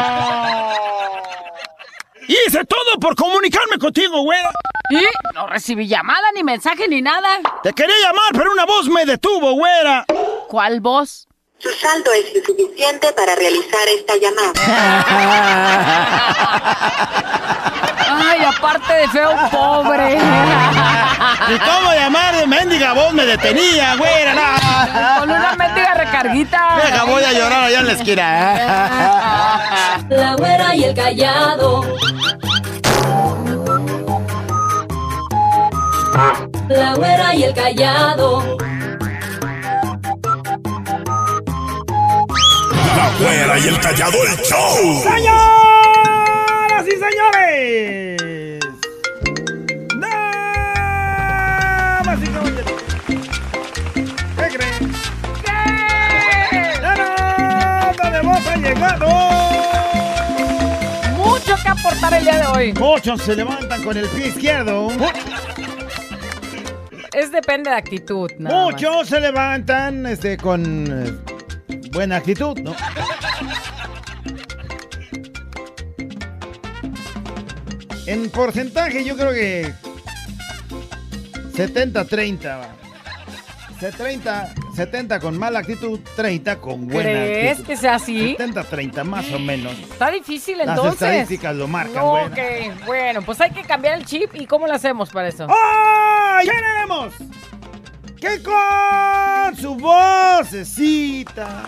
[2.32, 4.50] Hice todo por comunicarme contigo, güera.
[4.89, 5.04] ¿Y?
[5.34, 7.28] No recibí llamada, ni mensaje, ni nada.
[7.62, 10.06] Te quería llamar, pero una voz me detuvo, güera.
[10.48, 11.28] ¿Cuál voz?
[11.58, 14.54] Su saldo es insuficiente para realizar esta llamada.
[18.13, 20.15] Ay, aparte de feo, pobre.
[20.15, 24.34] ¿Y cómo llamar de mendiga voz me detenía, güera?
[24.34, 25.20] No.
[25.20, 26.80] Con una mendiga recarguita.
[26.84, 29.98] Deja, voy a llorar allá en la esquina.
[30.10, 31.84] La güera y el callado.
[36.13, 38.58] La güera y el callado.
[42.97, 45.02] La güera y el callado el show.
[45.04, 48.60] ¡Señoras y señores!
[50.02, 52.74] ¡Damas y caballeros!
[54.36, 54.91] ¿Qué creen?
[56.82, 56.93] ¡La
[57.88, 59.08] nota de voz ha llegado!
[61.15, 62.74] Mucho que aportar el día de hoy.
[62.74, 64.89] Muchos se levantan con el pie izquierdo.
[67.13, 68.74] Es depende de actitud, nada más.
[68.74, 71.12] Muchos se levantan este, con eh,
[71.91, 72.74] buena actitud, ¿no?
[78.08, 79.74] En porcentaje yo creo que
[81.54, 82.45] 70-30.
[82.45, 82.69] va.
[83.80, 84.54] 70,
[84.86, 87.67] 70 con mala actitud, 30 con buena ¿Crees actitud.
[87.67, 88.36] que sea así?
[88.36, 89.74] 70-30 más o menos.
[89.78, 90.94] Está difícil Las entonces.
[91.04, 92.04] estadísticas lo marcan.
[92.04, 94.34] Ok, bueno, pues hay que cambiar el chip.
[94.34, 95.46] ¿Y cómo lo hacemos para eso?
[95.50, 96.48] ¡Ay!
[96.50, 97.13] ¡Queremos!
[98.20, 101.63] Que con su vocecita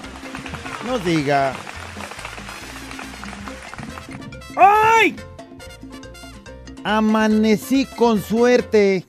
[0.88, 1.54] nos diga.
[4.56, 5.16] ¡Ay!
[6.84, 9.06] Amanecí con suerte.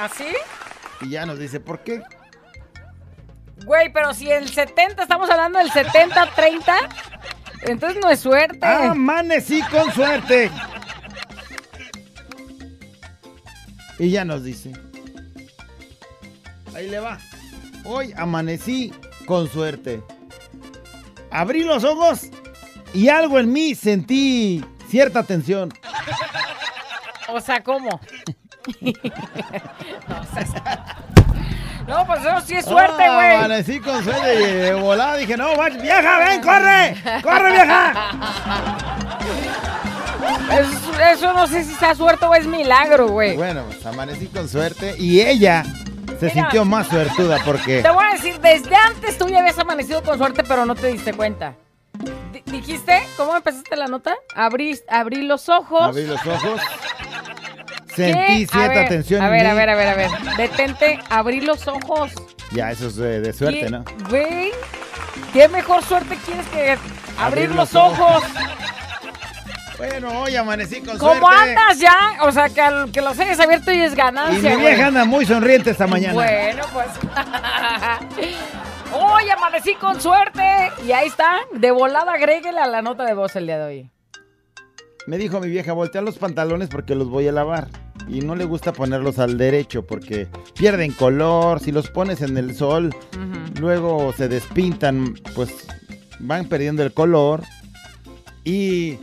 [0.00, 0.28] ¿Así?
[1.02, 2.02] Y ya nos dice por qué.
[3.66, 6.88] Güey, pero si el 70, estamos hablando del 70-30,
[7.62, 8.66] entonces no es suerte.
[8.66, 10.50] Amanecí con suerte.
[13.98, 14.72] Y ya nos dice.
[16.74, 17.18] Ahí le va.
[17.84, 18.94] Hoy amanecí
[19.26, 20.02] con suerte.
[21.30, 22.22] Abrí los ojos
[22.94, 25.70] y algo en mí sentí cierta tensión.
[27.28, 28.00] O sea, ¿cómo?
[31.88, 33.34] No, pues eso sí es suerte, Ah, güey.
[33.36, 35.48] amanecí con suerte y de volada dije, no,
[35.80, 36.94] vieja, ven, corre.
[37.22, 37.94] Corre, vieja.
[40.52, 43.36] Eso, eso no sé si sea suerte o es milagro, güey.
[43.36, 45.64] Bueno, pues amanecí con suerte y ella
[46.18, 46.32] se Mira.
[46.42, 47.82] sintió más suertuda porque...
[47.82, 50.88] Te voy a decir, desde antes tú ya habías amanecido con suerte, pero no te
[50.88, 51.54] diste cuenta.
[52.32, 53.02] Di- ¿Dijiste?
[53.16, 54.14] ¿Cómo empezaste la nota?
[54.36, 55.80] Abrí, abrí los ojos.
[55.82, 56.60] Abrí los ojos.
[57.94, 60.10] Sentí cierta ver, tensión A ver, a ver, a ver, a ver.
[60.36, 62.12] Detente, abrí los ojos.
[62.52, 63.84] Ya, eso es de, de suerte, ¿Qué- ¿no?
[64.08, 64.50] Güey,
[65.32, 66.84] ¿qué mejor suerte quieres que abrir,
[67.18, 68.22] Abrir los, los ojos?
[69.78, 71.50] Bueno, hoy amanecí con ¿Cómo suerte.
[71.56, 72.18] andas ya?
[72.22, 74.74] O sea, que, al- que los hayas abierto y es Y ganancia, mi güey.
[74.74, 76.12] vieja anda muy sonriente esta mañana.
[76.12, 76.86] Bueno, pues.
[78.92, 80.42] Hoy amanecí con suerte.
[80.86, 81.38] Y ahí está.
[81.52, 83.90] De volada agréguele a la nota de voz el día de hoy.
[85.06, 87.68] Me dijo mi vieja, voltea los pantalones porque los voy a lavar.
[88.08, 91.60] Y no le gusta ponerlos al derecho porque pierden color.
[91.60, 92.94] Si los pones en el sol,
[93.60, 95.66] luego se despintan, pues
[96.18, 97.42] van perdiendo el color.
[98.44, 98.98] Y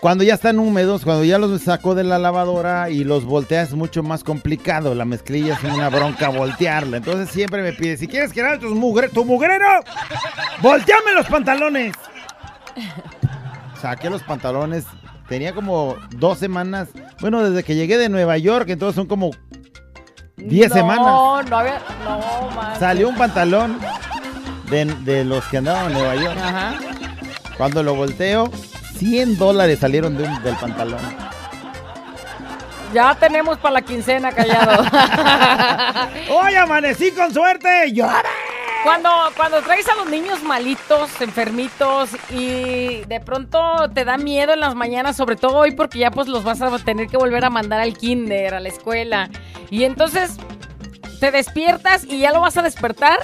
[0.00, 3.74] cuando ya están húmedos, cuando ya los sacó de la lavadora y los volteas es
[3.74, 4.94] mucho más complicado.
[4.94, 6.96] La mezclilla es una bronca voltearla.
[6.96, 9.66] Entonces siempre me pide, si quieres que tus mugre, tu mugrero,
[10.62, 11.94] volteame los pantalones.
[13.80, 14.84] Saqué los pantalones.
[15.28, 16.88] Tenía como dos semanas.
[17.20, 19.30] Bueno, desde que llegué de Nueva York, entonces son como
[20.36, 21.06] 10 semanas.
[21.06, 21.80] No, no había.
[22.04, 22.78] No, man.
[22.80, 23.78] Salió un pantalón
[24.70, 26.38] de, de los que andaban en Nueva York.
[26.42, 26.74] Ajá.
[27.56, 28.50] Cuando lo volteo,
[28.96, 31.00] 100 dólares salieron de un- del pantalón.
[32.92, 34.82] Ya tenemos para la quincena, callado.
[36.30, 37.92] ¡Hoy amanecí con suerte!
[37.92, 38.22] ¡Llora!
[38.82, 44.60] Cuando, cuando traes a los niños malitos, enfermitos y de pronto te da miedo en
[44.60, 47.50] las mañanas, sobre todo hoy porque ya pues los vas a tener que volver a
[47.50, 49.28] mandar al kinder, a la escuela.
[49.68, 50.38] Y entonces
[51.20, 53.18] te despiertas y ya lo vas a despertar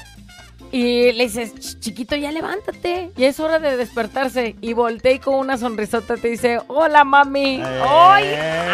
[0.73, 4.57] y le dices, "Ch, chiquito, ya levántate, ya es hora de despertarse.
[4.61, 8.25] Y voltea y con una sonrisota te dice, hola mami, hoy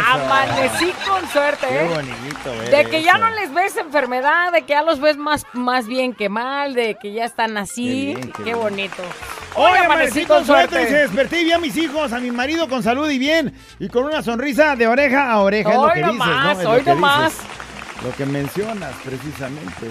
[0.07, 1.67] amanecí con suerte.
[1.69, 1.89] ¡Qué ¿eh?".
[1.89, 2.59] bonito!
[2.59, 5.87] ver De que ya no les ves enfermedad, de que ya los ves más, más
[5.87, 7.85] bien que mal, de que ya están así.
[7.85, 8.59] Qué bien, Qué, qué bien.
[8.59, 9.03] bonito.
[9.55, 12.69] Hoy amanecí con suerte y se desperté y vi a mis hijos, a mi marido
[12.69, 15.71] con salud y bien y con una sonrisa de oreja a oreja.
[15.71, 15.91] es lo Hoy.
[15.93, 16.03] Es lo
[16.85, 17.33] que nomás.
[17.33, 17.47] dices.
[18.03, 19.89] Lo que mencionas precisamente.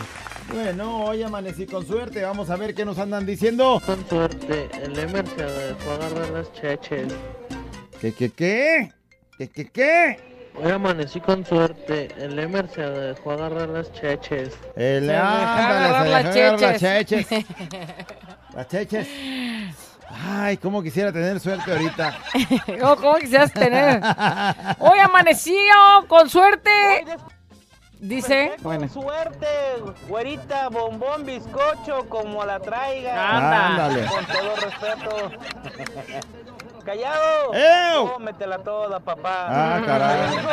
[0.53, 2.23] Bueno, hoy amanecí con suerte.
[2.23, 3.81] Vamos a ver qué nos andan diciendo.
[3.85, 7.13] Con suerte, el Emer se dejó agarrar las cheches.
[7.99, 8.91] ¿Qué, qué, qué?
[9.37, 10.19] ¿Qué, qué, qué?
[10.61, 14.53] Hoy amanecí con suerte, el Emer se dejó agarrar las cheches.
[14.75, 17.27] El, Se agarrar se las agarrar las cheches.
[17.29, 17.45] cheches.
[18.53, 19.07] Las cheches.
[20.09, 22.17] Ay, cómo quisiera tener suerte ahorita.
[22.83, 24.01] Oh, ¿Cómo quisieras tener?
[24.79, 26.69] Hoy amanecí oh, con suerte.
[28.01, 28.55] Dice.
[28.63, 29.45] Con suerte,
[30.07, 33.37] güerita, bombón, bizcocho, como la traiga.
[33.37, 33.67] Anda.
[33.67, 34.05] Ándale.
[34.07, 35.31] Con todo respeto.
[36.83, 37.53] Callado.
[37.53, 38.13] ¡Ew!
[38.13, 39.45] Cómetela toda, papá.
[39.49, 40.35] Ah, caray.
[40.35, 40.49] Mijo,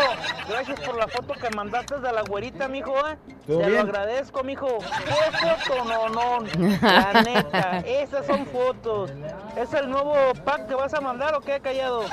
[0.46, 3.16] gracias por la foto que mandaste de la güerita, mijo, ¿eh?
[3.46, 4.78] Te ¿Todo lo agradezco, mijo.
[4.78, 5.84] ¿Qué foto?
[5.86, 6.40] No, no.
[6.82, 9.10] La neta, esas son fotos.
[9.56, 12.04] ¿Es el nuevo pack que vas a mandar o qué, callado?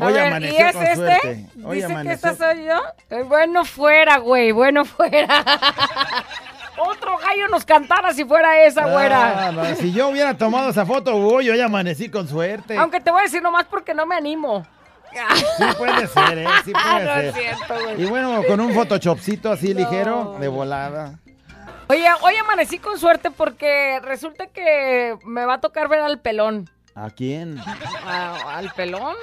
[0.00, 0.96] A Hoy ver, amaneció ¿y es con este?
[0.96, 1.46] suerte.
[1.64, 2.80] Hoy Dice que esta soy yo.
[3.10, 5.44] Eh, Bueno fuera, güey, bueno fuera.
[6.78, 9.48] Otro gallo nos cantara si fuera esa, güera.
[9.48, 12.76] Ah, no, si yo hubiera tomado esa foto, uy, hoy amanecí con suerte.
[12.78, 14.66] Aunque te voy a decir nomás porque no me animo.
[15.58, 16.46] Sí puede ser, ¿eh?
[16.64, 17.24] Sí puede no ser.
[17.26, 18.02] es cierto, güey.
[18.02, 21.18] Y bueno, con un photoshopcito así ligero, de volada.
[21.88, 26.70] Oye, hoy amanecí con suerte porque resulta que me va a tocar ver al pelón.
[26.94, 27.58] ¿A quién?
[28.06, 29.16] ¿A- ¿Al pelón?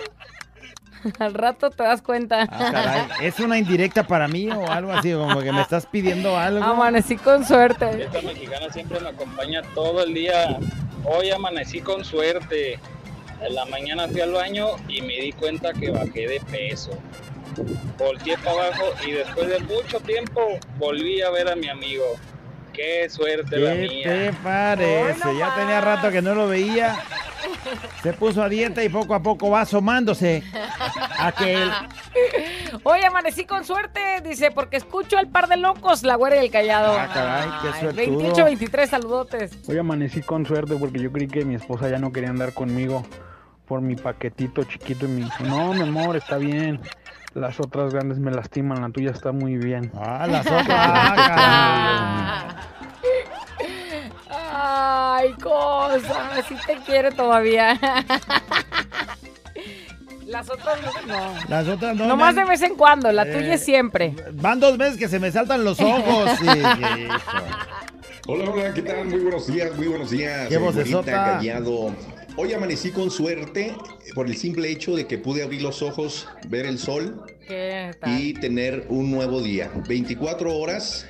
[1.19, 2.47] Al rato te das cuenta.
[2.49, 3.27] Ah, caray.
[3.27, 5.13] ¿Es una indirecta para mí o algo así?
[5.13, 6.63] Como que me estás pidiendo algo.
[6.63, 8.03] Amanecí con suerte.
[8.03, 10.57] Esta mexicana siempre me acompaña todo el día.
[11.05, 12.79] Hoy amanecí con suerte.
[13.41, 16.91] En la mañana fui al baño y me di cuenta que bajé de peso.
[17.97, 20.41] Volteé para abajo y después de mucho tiempo
[20.77, 22.03] volví a ver a mi amigo.
[22.73, 24.03] Qué suerte la ¿Qué mía.
[24.03, 25.37] te parece?
[25.37, 26.95] Ya tenía rato que no lo veía.
[28.01, 30.43] Se puso a dieta y poco a poco va asomándose.
[31.19, 31.71] Aquel.
[32.83, 36.51] Hoy amanecí con suerte, dice, porque escucho al par de locos, la güera y el
[36.51, 36.97] callado.
[36.97, 38.17] Ah, caray, qué suertudo.
[38.17, 39.57] 28, 23, saludotes.
[39.67, 43.03] Hoy amanecí con suerte porque yo creí que mi esposa ya no quería andar conmigo
[43.67, 46.79] por mi paquetito chiquito y me dijo, no, mi amor, está bien.
[47.33, 49.91] Las otras grandes me lastiman, la tuya está muy bien.
[49.95, 50.67] Ah, las otras.
[54.79, 57.79] Ay, cosa, sí te quiere todavía.
[60.27, 61.33] Las otras no.
[61.47, 62.05] Las otras no.
[62.05, 64.13] Nomás de vez en cuando, la tuya Eh, es siempre.
[64.33, 66.29] Van dos veces que se me saltan los ojos.
[66.39, 66.45] sí.
[68.29, 69.05] Hola, hola, ¿qué tal?
[69.05, 70.49] Muy buenos días, muy buenos días.
[70.49, 71.11] Qué vocesota.
[71.11, 71.95] Morita Callado.
[72.35, 73.73] Hoy amanecí con suerte
[74.13, 78.19] por el simple hecho de que pude abrir los ojos, ver el sol ¿Qué tal?
[78.21, 79.71] y tener un nuevo día.
[79.87, 81.05] 24 horas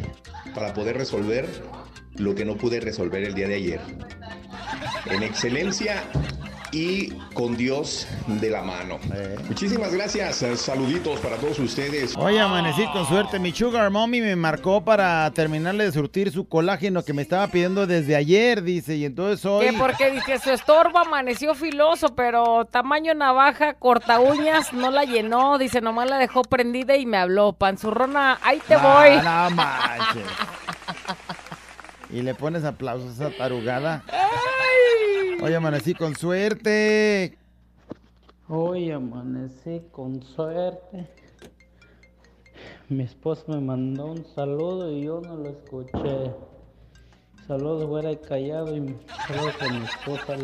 [0.53, 1.47] para poder resolver
[2.17, 3.82] lo que no pude resolver el día de ayer.
[5.06, 6.03] En excelencia
[6.73, 8.99] y con Dios de la mano.
[9.47, 10.41] Muchísimas gracias.
[10.43, 12.13] eh, Saluditos para todos ustedes.
[12.17, 13.39] Hoy amanecí con suerte.
[13.39, 17.88] Mi sugar mommy me marcó para terminarle de surtir su colágeno que me estaba pidiendo
[17.88, 18.95] desde ayer, dice.
[18.97, 19.67] Y entonces hoy...
[19.67, 25.57] Que porque dice su estorbo amaneció filoso, pero tamaño navaja, corta uñas, no la llenó,
[25.57, 27.53] dice, nomás la dejó prendida y me habló.
[27.53, 29.15] Panzurrona, ahí te voy.
[29.24, 30.24] no manches.
[32.12, 34.03] Y le pones aplausos a esa tarugada.
[35.41, 37.38] Hoy amanecí con suerte.
[38.47, 41.08] Hoy amanecí con suerte.
[42.89, 46.34] Mi esposa me mandó un saludo y yo no lo escuché.
[47.45, 48.95] Saludos, fuera y callado y
[49.28, 50.36] saludos a mi esposa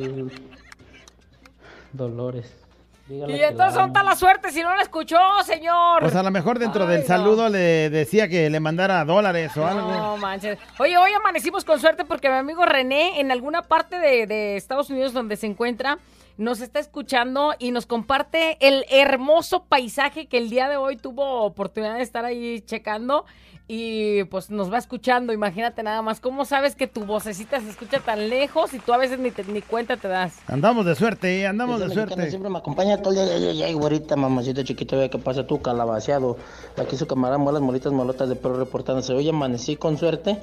[1.94, 2.63] Dolores.
[3.08, 6.00] Dígale Y entonces, ¿dónde está la suerte si no la escuchó, señor?
[6.02, 7.08] Pues a lo mejor dentro Ay, del no.
[7.08, 9.92] saludo le decía que le mandara dólares o algo.
[9.92, 10.58] No manches.
[10.80, 14.90] Oye, hoy amanecimos con suerte porque mi amigo René, en alguna parte de, de Estados
[14.90, 15.98] Unidos donde se encuentra,
[16.38, 21.44] nos está escuchando y nos comparte el hermoso paisaje que el día de hoy tuvo
[21.44, 23.26] oportunidad de estar ahí checando.
[23.66, 26.20] Y pues nos va escuchando, imagínate nada más.
[26.20, 29.46] ¿Cómo sabes que tu vocecita se escucha tan lejos y tú a veces ni, te-
[29.46, 30.38] ni cuenta te das?
[30.48, 32.30] Andamos de suerte, andamos de suerte.
[32.30, 33.36] Siempre me acompaña todo el día.
[33.38, 36.36] Ay, ay, ay, güerita, mamacita chiquita, ve que pasa tú, calabaceado.
[36.78, 39.14] Aquí su camarada muelas molitas molotas de perro reportándose.
[39.14, 40.38] Hoy amanecí con suerte.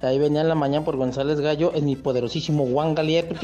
[0.00, 3.34] Ahí venía en la mañana por González Gallo en mi poderosísimo Juan Galier.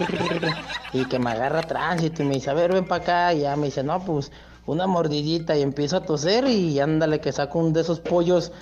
[0.92, 3.34] Y que me agarra tránsito y me dice, a ver, ven para acá.
[3.34, 4.30] Y ya me dice, no, pues
[4.66, 5.57] una mordidita.
[5.57, 8.53] Y empiezo a toser y ándale que saco un de esos pollos.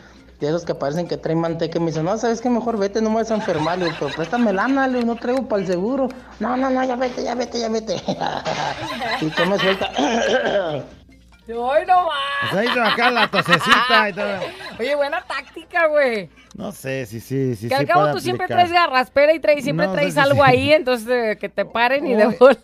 [0.41, 2.49] De esos que parecen que traen manteca y me dice, no, ¿sabes qué?
[2.49, 5.17] Mejor vete, no me vas a enfermar, le digo, pero préstame lana, le digo, no
[5.19, 6.09] traigo para el seguro.
[6.39, 7.97] No, no, no, ya vete, ya vete, ya vete.
[9.21, 9.91] y que suelta.
[11.49, 12.51] ¡Ay, no más!
[12.51, 14.27] Pues ahí hizo acá la tosecita y todo.
[14.79, 16.29] Oye, buena táctica, güey.
[16.55, 17.69] No sé, sí, sí, sí.
[17.69, 18.67] que al sí cabo tú siempre aplicar.
[18.67, 20.51] traes garraspera y traes, siempre No, traes sí, algo sí.
[20.51, 22.59] ahí, entonces eh, que te paren y de Hoy- bola.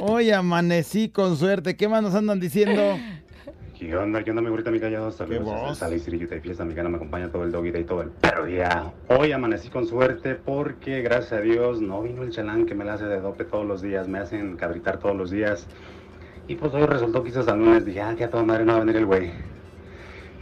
[0.00, 1.76] Hoy amanecí con suerte.
[1.76, 2.98] ¿Qué más nos andan diciendo?
[3.78, 4.22] ¿Qué onda?
[4.22, 5.10] ¿Qué onda, mi güerita, mi callado?
[5.10, 6.64] Saludos y Cirillo de fiesta.
[6.64, 8.92] Mi gana me acompaña todo el doggy day, todo el perro día.
[9.08, 12.94] Hoy amanecí con suerte porque, gracias a Dios, no vino el chalán que me la
[12.94, 14.06] hace de dope todos los días.
[14.06, 15.66] Me hacen cabritar todos los días.
[16.46, 17.84] Y pues hoy resultó que hizo lunes.
[17.84, 19.53] Dije, ah, que a toda madre no va a venir el güey.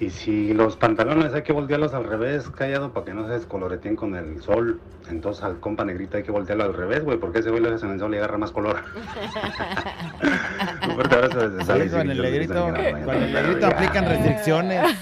[0.03, 3.94] Y si los pantalones hay que voltearlos al revés, callado, para que no se descoloreteen
[3.94, 4.80] con el sol.
[5.09, 7.86] Entonces al compa negrito hay que voltearlo al revés, güey, porque ese güey lo hace
[7.86, 8.82] en el sol y agarra más color.
[10.88, 12.76] Un fuerte abrazo desde Sí, con el negrito, con
[13.14, 14.82] el negrito aplican restricciones.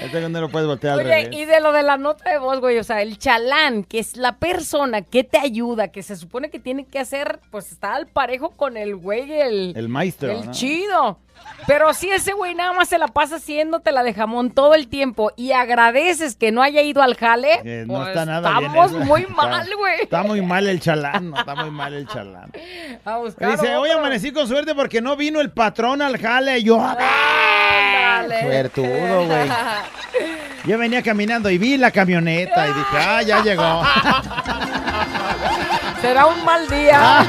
[0.00, 1.28] Este no lo puedes voltear al Oye, revés.
[1.38, 4.16] y de lo de la nota de voz, güey, o sea, el chalán, que es
[4.16, 8.06] la persona que te ayuda, que se supone que tiene que hacer, pues está al
[8.06, 10.52] parejo con el güey, el, El maestro, el ¿no?
[10.52, 11.18] chido.
[11.66, 14.88] Pero si ese güey nada más se la pasa haciéndote la de jamón todo el
[14.88, 18.70] tiempo y agradeces que no haya ido al jale, Eh, no pues está nada bien
[18.70, 20.00] estamos muy mal, güey.
[20.02, 22.52] Está muy mal el chalán, no, está muy mal el chalán.
[23.04, 24.00] A buscar Dice, hoy otro.
[24.00, 26.58] amanecí con suerte porque no vino el patrón al jale.
[26.58, 28.40] Y yo, Ándale.
[28.42, 29.48] suertudo, güey.
[30.66, 33.82] Yo venía caminando y vi la camioneta y dije, ah, ya llegó.
[36.00, 37.22] Será un mal día.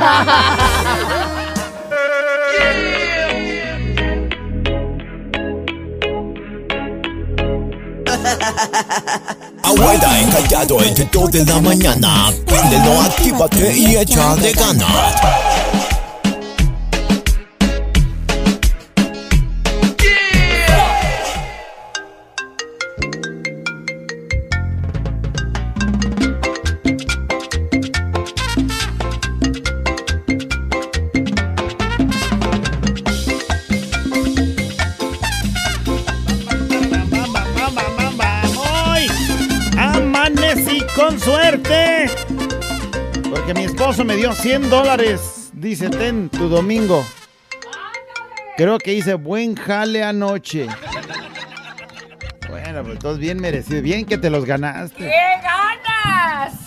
[9.63, 12.31] Abuela encallado entre 2 de la mañana.
[12.45, 15.15] Préndelo, actívate y echa de ganas.
[43.95, 45.51] Esposo me dio 100 dólares.
[45.53, 47.05] Dice, ten tu domingo.
[48.57, 50.67] Creo que hice buen jale anoche.
[52.49, 53.81] Bueno, pues todos bien merecido.
[53.81, 54.97] Bien que te los ganaste.
[54.97, 56.59] ¡Qué ganas!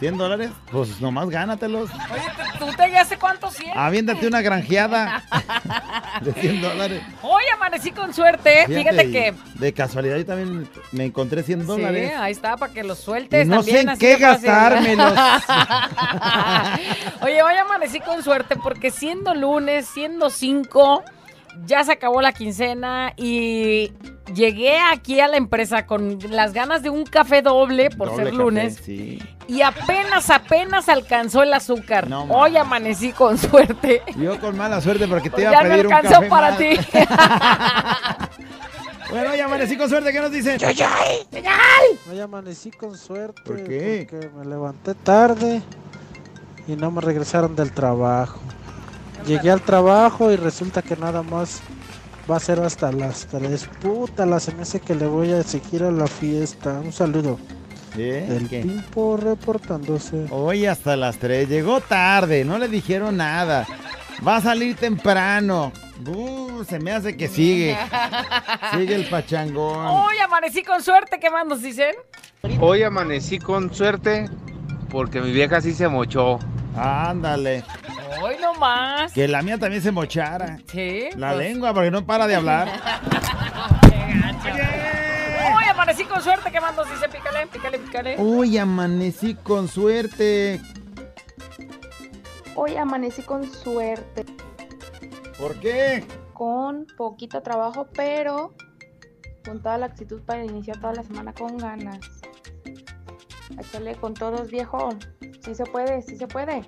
[0.00, 0.50] ¿100 dólares?
[0.72, 1.90] Pues nomás gánatelos.
[1.90, 2.22] Oye,
[2.58, 3.76] ¿tú te sé cuántos cien?
[3.76, 5.22] Aviéntate una granjeada
[6.22, 7.02] de 100 dólares.
[7.22, 8.64] Hoy amanecí con suerte.
[8.66, 9.34] Fíjate, que.
[9.56, 12.12] De casualidad yo también me encontré 100 Sí, dólares.
[12.16, 13.46] ahí está, para que los sueltes.
[13.46, 15.12] Y no sé también, en así qué gastármelos.
[17.22, 21.04] Oye, hoy amanecí con suerte porque siendo lunes, siendo 5,
[21.66, 23.92] ya se acabó la quincena y
[24.34, 28.32] llegué aquí a la empresa con las ganas de un café doble por Doble ser
[28.32, 28.78] café, lunes.
[28.84, 29.18] sí.
[29.48, 32.08] Y apenas, apenas alcanzó el azúcar.
[32.08, 34.00] No, hoy amanecí con suerte.
[34.16, 36.28] Yo con mala suerte porque te Pues iba ya a no pedir un alcanzó café
[36.28, 36.58] para más.
[36.58, 36.70] ti.
[39.10, 40.12] Bueno, ya amanecí con suerte.
[40.12, 40.56] ¿Qué nos dicen?
[42.10, 43.42] Hoy amanecí con suerte.
[43.44, 44.06] ¿Por qué?
[44.08, 45.62] Porque me levanté tarde
[46.68, 48.38] y no me regresaron del trabajo.
[49.26, 51.60] Llegué al trabajo y resulta que nada más
[52.30, 53.68] va a ser hasta las 3.
[53.80, 56.80] Puta, la se me hace que le voy a seguir a la fiesta.
[56.80, 57.38] Un saludo.
[57.96, 58.60] El ¿Qué?
[58.60, 60.26] Pimpo reportándose.
[60.30, 61.48] Hoy hasta las 3.
[61.48, 62.44] Llegó tarde.
[62.44, 63.66] No le dijeron nada.
[64.26, 65.72] Va a salir temprano.
[66.06, 67.76] Uh, se me hace que sigue.
[68.72, 69.86] Sigue el pachangón.
[69.86, 71.18] Hoy amanecí con suerte.
[71.18, 71.94] ¿Qué más nos dicen?
[72.60, 74.28] Hoy amanecí con suerte
[74.90, 76.38] porque mi vieja sí se mochó.
[76.80, 77.62] Ándale.
[78.22, 79.12] Hoy no más.
[79.12, 80.58] Que la mía también se mochara.
[80.66, 81.10] Sí.
[81.14, 81.46] La pues.
[81.46, 82.68] lengua, porque no para de hablar.
[85.54, 88.16] Hoy amanecí con suerte que mando dice pícale, pícale, pícale.
[88.18, 90.58] Uy, amanecí con suerte.
[92.54, 94.24] Hoy amanecí con suerte.
[95.38, 96.04] ¿Por qué?
[96.32, 98.54] Con poquito trabajo, pero
[99.44, 102.00] con toda la actitud para iniciar toda la semana con ganas.
[103.58, 104.90] Échale con todos, viejo.
[105.44, 106.62] Sí se puede, sí se puede.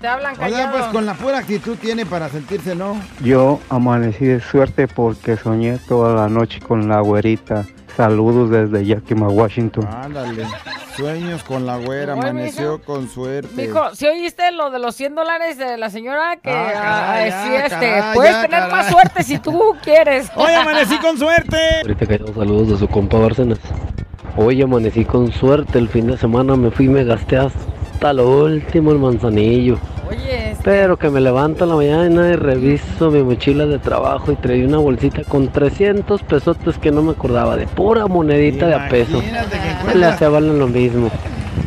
[0.00, 0.72] Te hablan O sea, callado.
[0.72, 3.00] pues con la pura actitud tiene para sentirse, ¿no?
[3.22, 7.64] Yo amanecí de suerte porque soñé toda la noche con la güerita.
[7.96, 9.86] Saludos desde Yakima, Washington.
[9.86, 10.46] Ándale.
[10.96, 13.66] Sueños con la güera, amaneció con suerte.
[13.66, 17.52] Mijo, si oíste lo de los 100 dólares de la señora que Ah, ah, sí,
[17.52, 18.72] ya, este, caray, puedes ya, tener caray.
[18.72, 20.30] más suerte si tú quieres.
[20.36, 21.58] Hoy amanecí con suerte.
[21.82, 23.58] Ahorita que saludos de su compa Bárcenas.
[24.36, 28.44] Hoy amanecí con suerte, el fin de semana me fui y me gasté hasta lo
[28.44, 29.78] último el manzanillo.
[30.08, 34.30] Oye, este, Pero que me levanto en la mañana y reviso mi mochila de trabajo
[34.32, 38.74] y traía una bolsita con 300 pesotes que no me acordaba, de pura monedita de
[38.74, 39.22] a peso.
[39.94, 41.10] Le hacía valen lo mismo.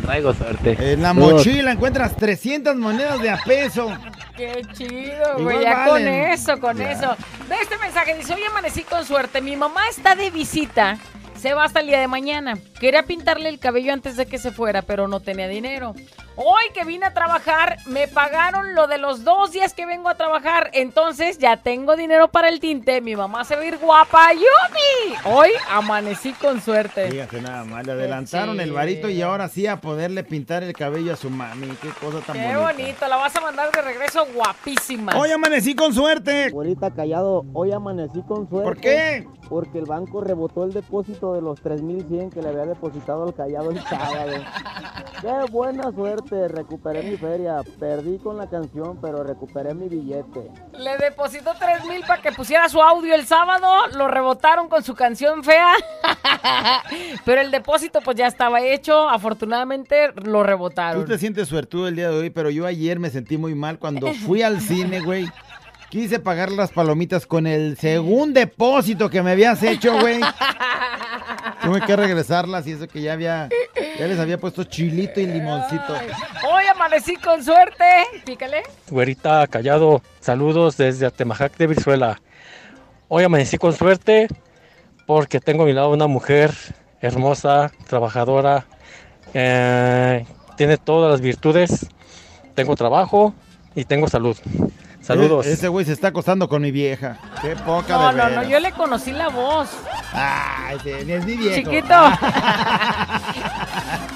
[0.02, 0.76] Traigo suerte.
[0.92, 3.90] En la mochila encuentras 300 monedas de a peso.
[4.36, 5.62] Qué chido, güey.
[5.62, 5.88] Ya valen.
[5.88, 6.92] con eso, con Ya.
[6.92, 7.16] eso.
[7.48, 9.40] Ve este mensaje, dice, hoy amanecí con suerte.
[9.42, 10.96] Mi mamá está de visita.
[11.40, 12.58] Se va hasta el día de mañana.
[12.78, 15.94] Quería pintarle el cabello antes de que se fuera, pero no tenía dinero.
[16.42, 20.14] Hoy que vine a trabajar, me pagaron lo de los dos días que vengo a
[20.14, 20.70] trabajar.
[20.72, 23.02] Entonces ya tengo dinero para el tinte.
[23.02, 24.32] Mi mamá se va a ir guapa.
[24.32, 25.16] ¡Yumi!
[25.26, 27.10] Hoy amanecí con suerte.
[27.10, 31.12] Fíjate nada más, le adelantaron el varito y ahora sí a poderle pintar el cabello
[31.12, 31.66] a su mami.
[31.82, 32.72] Qué cosa tan Qué bonita.
[32.72, 33.08] bonito.
[33.08, 35.18] La vas a mandar de regreso guapísima.
[35.18, 36.48] Hoy amanecí con suerte.
[36.48, 38.64] Güerita callado, hoy amanecí con suerte.
[38.64, 39.28] ¿Por qué?
[39.50, 43.72] Porque el banco rebotó el depósito de los 3100 que le había depositado al callado
[43.72, 44.32] el sábado.
[45.20, 47.62] Qué buena suerte, recuperé mi feria.
[47.78, 50.50] Perdí con la canción, pero recuperé mi billete.
[50.78, 54.94] Le depositó 3 mil para que pusiera su audio el sábado, lo rebotaron con su
[54.94, 55.74] canción fea,
[57.24, 61.04] pero el depósito pues ya estaba hecho, afortunadamente lo Tú rebotaron.
[61.06, 64.12] te sientes suertudo el día de hoy, pero yo ayer me sentí muy mal cuando
[64.14, 65.26] fui al cine, güey.
[65.90, 70.20] Quise pagar las palomitas con el segundo depósito que me habías hecho, güey.
[71.62, 73.48] Tuve que regresarlas y eso que ya había,
[73.98, 75.94] ya les había puesto chilito y limoncito.
[76.50, 77.84] Hoy amanecí con suerte,
[78.24, 78.62] pícale.
[78.88, 82.20] Güerita Callado, saludos desde Atemajac de Brizuela.
[83.08, 84.28] Hoy amanecí con suerte
[85.06, 86.52] porque tengo a mi lado una mujer
[87.00, 88.66] hermosa, trabajadora,
[89.34, 90.24] eh,
[90.56, 91.86] tiene todas las virtudes,
[92.54, 93.34] tengo trabajo
[93.74, 94.36] y tengo salud.
[95.14, 95.46] Saludos.
[95.46, 97.18] E- ese güey se está acostando con mi vieja.
[97.42, 99.68] Qué poca No, de no, no, yo le conocí la voz.
[100.12, 101.54] Ay, ni es mi viejo.
[101.56, 101.94] Chiquito.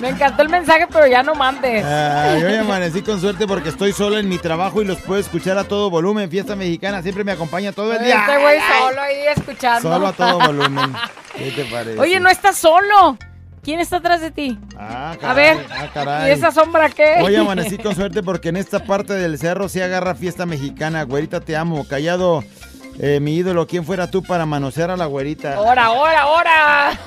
[0.01, 1.85] Me encantó el mensaje, pero ya no mandes.
[1.85, 5.57] Ay, hoy amanecí con suerte porque estoy solo en mi trabajo y los puedo escuchar
[5.59, 6.31] a todo volumen.
[6.31, 8.21] Fiesta mexicana siempre me acompaña todo el día.
[8.27, 9.93] Este güey solo ahí escuchando.
[9.93, 10.93] Solo a todo volumen.
[11.37, 11.99] ¿Qué te parece?
[11.99, 13.17] Oye, no estás solo.
[13.65, 14.59] ¿Quién está atrás de ti?
[14.79, 16.29] Ah, A ver, ah, caray.
[16.29, 17.17] ¿y esa sombra qué?
[17.23, 21.03] Hoy amanecí con suerte porque en esta parte del cerro se agarra fiesta mexicana.
[21.05, 21.87] Güerita, te amo.
[21.89, 22.45] Callado,
[23.01, 25.59] eh, mi ídolo, ¿quién fuera tú para manosear a la güerita?
[25.61, 26.99] ¡Hora, hora, hora!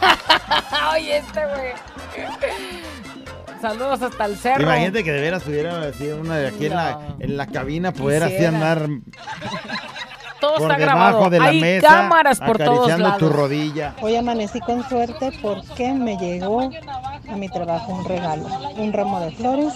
[0.93, 2.27] Oye, este güey.
[3.61, 4.63] Saludos hasta el cerro.
[4.63, 8.23] Imagínate que de veras pudiera decir una de aquí en, la, en la cabina poder
[8.23, 8.87] así andar
[10.39, 11.29] Todo por está debajo grabado.
[11.29, 13.19] de la Hay mesa cámaras por todos acariciando lados.
[13.19, 13.95] tu rodilla.
[14.01, 16.69] Hoy amanecí con suerte porque me llegó
[17.29, 18.45] a mi trabajo un regalo,
[18.77, 19.73] un ramo de flores.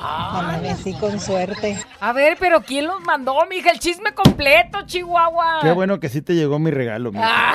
[0.00, 1.78] Amanecí con suerte.
[2.00, 3.70] A ver, pero ¿quién los mandó, mija?
[3.70, 5.60] El chisme completo, Chihuahua.
[5.62, 7.12] Qué bueno que sí te llegó mi regalo.
[7.12, 7.24] mija.
[7.26, 7.54] Ah,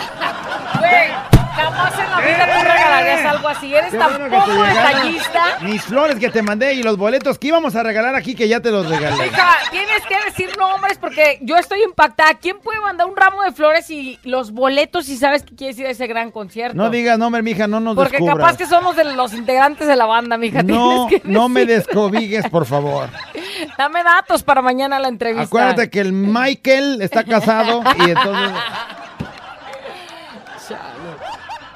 [0.80, 3.74] Güey, jamás en la vida tú regalarías algo así.
[3.76, 5.44] Eres Qué tan bueno que te poco llegaron detallista.
[5.62, 8.60] Mis flores que te mandé y los boletos que íbamos a regalar aquí que ya
[8.60, 9.28] te los regalé.
[9.28, 12.36] Hija, tienes que decir nombres porque yo estoy impactada.
[12.36, 15.88] ¿Quién puede mandar un ramo de flores y los boletos si sabes que quieres ir
[15.88, 16.78] a ese gran concierto?
[16.78, 18.38] No digas nombre, mija, no nos Porque descubras.
[18.38, 20.64] capaz que somos de los integrantes de la banda, mija.
[20.64, 21.86] No, Tienes que no me decir.
[21.86, 23.10] descobigues, por favor.
[23.78, 25.46] Dame datos para mañana la entrevista.
[25.46, 28.52] Acuérdate que el Michael está casado y entonces...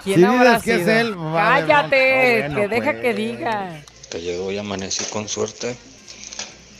[0.03, 3.01] ¿Quién si habrá dices que es él, vale, Cállate, no, que bueno, deja pues.
[3.01, 3.81] que diga.
[4.11, 5.75] Callado hoy amanecí con suerte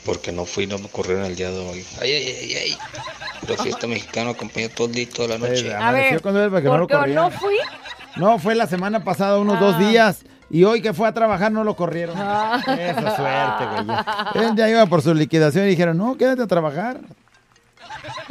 [0.05, 1.85] porque no fui, no me corrieron el día de hoy.
[2.01, 2.77] Ay, ay, ay, ay.
[3.47, 5.67] La fiesta mexicana acompañó todo el día toda la noche.
[5.73, 7.55] A ver, Amaneció con él para que no lo porque no fui.
[8.17, 9.59] No, fue la semana pasada, unos Ah.
[9.59, 10.23] dos días.
[10.49, 12.15] Y hoy que fue a trabajar no lo corrieron.
[12.19, 12.59] Ah.
[12.67, 13.97] Esa suerte, güey.
[14.49, 16.99] Él ya iba por su liquidación y dijeron, no, quédate a trabajar.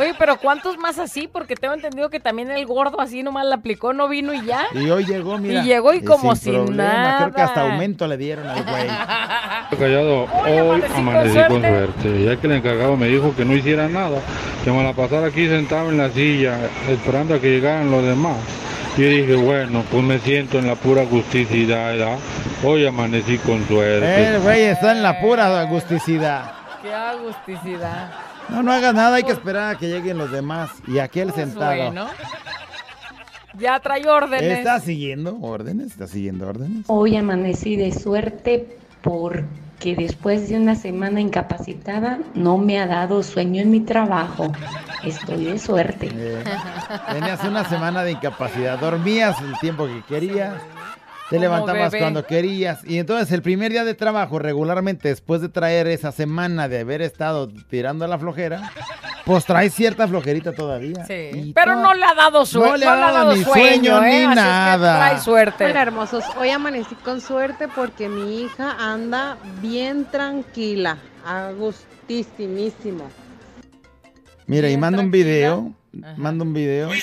[0.00, 1.28] Oye, pero ¿cuántos más así?
[1.30, 4.64] Porque tengo entendido que también el gordo así nomás la aplicó, no vino y ya.
[4.72, 5.60] Y hoy llegó, mira.
[5.60, 7.16] Y llegó y como sin sin problema.
[7.18, 7.72] Creo que hasta nada.
[7.74, 8.86] aumento le dieron al güey.
[9.78, 14.20] Callado, hoy amanecí con suerte, ya que el encargado me dijo que no hiciera nada,
[14.64, 16.56] que me la pasara aquí sentado en la silla,
[16.88, 18.38] esperando a que llegaran los demás.
[18.96, 22.18] Y yo dije, bueno, pues me siento en la pura agusticidad, ¿verdad?
[22.64, 24.28] Hoy amanecí con suerte.
[24.28, 26.52] El güey está en la pura agusticidad.
[26.82, 28.29] Qué agusticidad.
[28.50, 30.70] No, no hagas nada, hay que esperar a que lleguen los demás.
[30.86, 31.76] Y aquel sentado.
[31.76, 32.08] Bueno.
[33.58, 34.58] Ya trae órdenes.
[34.58, 35.88] ¿Está siguiendo órdenes?
[35.88, 36.84] ¿Está siguiendo órdenes?
[36.88, 43.60] Hoy amanecí de suerte porque después de una semana incapacitada no me ha dado sueño
[43.62, 44.52] en mi trabajo.
[45.04, 46.10] Estoy de suerte.
[46.12, 46.44] Eh,
[47.12, 48.78] Tenías una semana de incapacidad.
[48.78, 50.54] Dormías el tiempo que querías.
[51.30, 52.02] Te levantabas bebé.
[52.02, 52.80] cuando querías.
[52.84, 57.02] Y entonces el primer día de trabajo, regularmente después de traer esa semana de haber
[57.02, 58.72] estado tirando la flojera,
[59.24, 61.04] pues traes cierta flojerita todavía.
[61.06, 61.52] Sí.
[61.54, 62.70] Pero no le ha dado suerte.
[62.70, 64.08] No le ha dado ni sueño ¿eh?
[64.08, 64.96] ni Así es que nada.
[64.96, 65.64] trae suerte.
[65.66, 73.04] Hola hermosos, hoy amanecí con suerte porque mi hija anda bien tranquila, agustísimísima.
[74.46, 75.72] Mira, y manda un video.
[76.16, 76.88] Manda un video.
[76.92, 76.94] yo?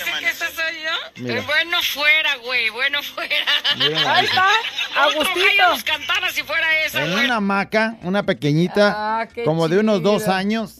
[1.17, 1.39] Mira.
[1.39, 3.35] Eh, bueno fuera, güey, bueno fuera.
[3.77, 4.13] Mira.
[4.15, 4.47] Ahí está,
[4.95, 5.85] Agustito.
[5.85, 7.25] Cantara si fuera esa, En güey.
[7.25, 10.79] una hamaca, una pequeñita, Ah, como de unos dos años,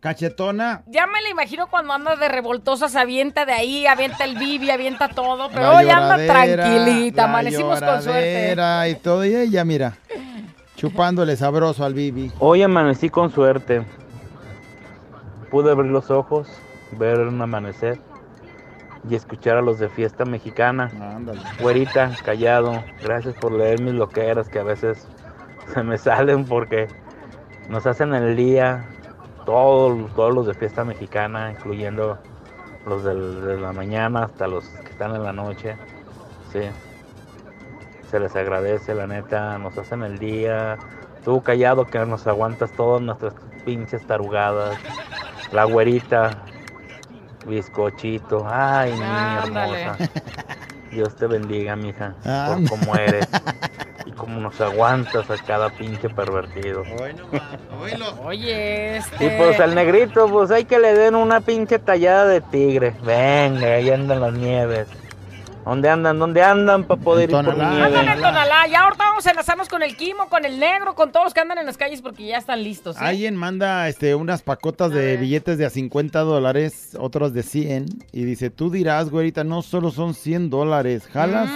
[0.00, 0.82] cachetona.
[0.86, 4.70] Ya me la imagino cuando anda de revoltosa, se avienta de ahí, avienta el bibi,
[4.70, 8.56] avienta todo, pero hoy anda tranquilita, amanecimos con suerte.
[8.90, 9.96] Y todo, y ella, mira,
[10.76, 12.32] chupándole sabroso al Bibi.
[12.38, 13.84] Hoy amanecí con suerte.
[15.50, 16.48] Pude abrir los ojos,
[16.92, 17.98] ver un amanecer
[19.08, 20.90] y escuchar a los de fiesta mexicana.
[21.60, 25.08] Güerita, callado, gracias por leer mis loqueras que a veces
[25.72, 26.88] se me salen porque
[27.68, 28.84] nos hacen el día
[29.46, 32.18] todos, todos los de fiesta mexicana, incluyendo
[32.86, 35.76] los del- de la mañana hasta los que están en la noche.
[36.52, 36.60] Sí.
[38.10, 40.76] Se les agradece, la neta, nos hacen el día.
[41.24, 43.34] Tú callado que nos aguantas todas nuestras
[43.64, 44.76] pinches tarugadas.
[45.52, 46.42] La güerita,
[47.46, 48.46] bizcochito.
[48.48, 49.82] Ay, niña Ándale.
[49.82, 50.10] hermosa.
[50.90, 52.56] Dios te bendiga, mija, Ah.
[52.58, 53.28] por cómo eres.
[54.06, 56.82] Y cómo nos aguantas a cada pinche pervertido.
[58.24, 59.24] Oye, este...
[59.26, 62.94] Y pues al negrito, pues hay que le den una pinche tallada de tigre.
[63.04, 64.88] Venga, ahí andan las nieves.
[65.64, 66.18] ¿Dónde andan?
[66.18, 67.84] ¿Dónde andan para poder ir por nieve?
[67.84, 71.24] Ándale, Tonalá, ya ahorita vamos a enlazarnos con el Kimo, con el negro, con todos
[71.26, 72.96] los que andan en las calles porque ya están listos.
[72.96, 73.00] ¿eh?
[73.00, 78.24] Alguien manda este, unas pacotas de billetes de a 50 dólares, otros de 100, y
[78.24, 81.50] dice, tú dirás, güerita, no solo son 100 dólares, ¿jalas?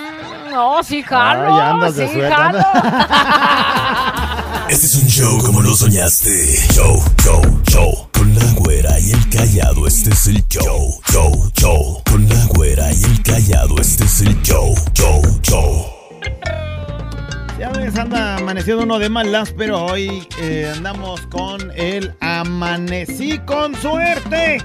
[0.51, 2.59] No, sí, jalo, Ay, andas de sí, suerte, jalo.
[4.69, 6.31] Este es un show como lo soñaste.
[6.73, 8.04] Show, show, show.
[8.35, 11.01] Con la güera y el callado, este es el show.
[11.13, 12.03] Show, show.
[12.11, 14.75] Con la güera y el callado, este es el show.
[14.93, 15.87] Show, show.
[17.61, 23.81] Ya ves, anda amaneciendo uno de malas, pero hoy eh, andamos con el amanecí con
[23.81, 24.59] suerte.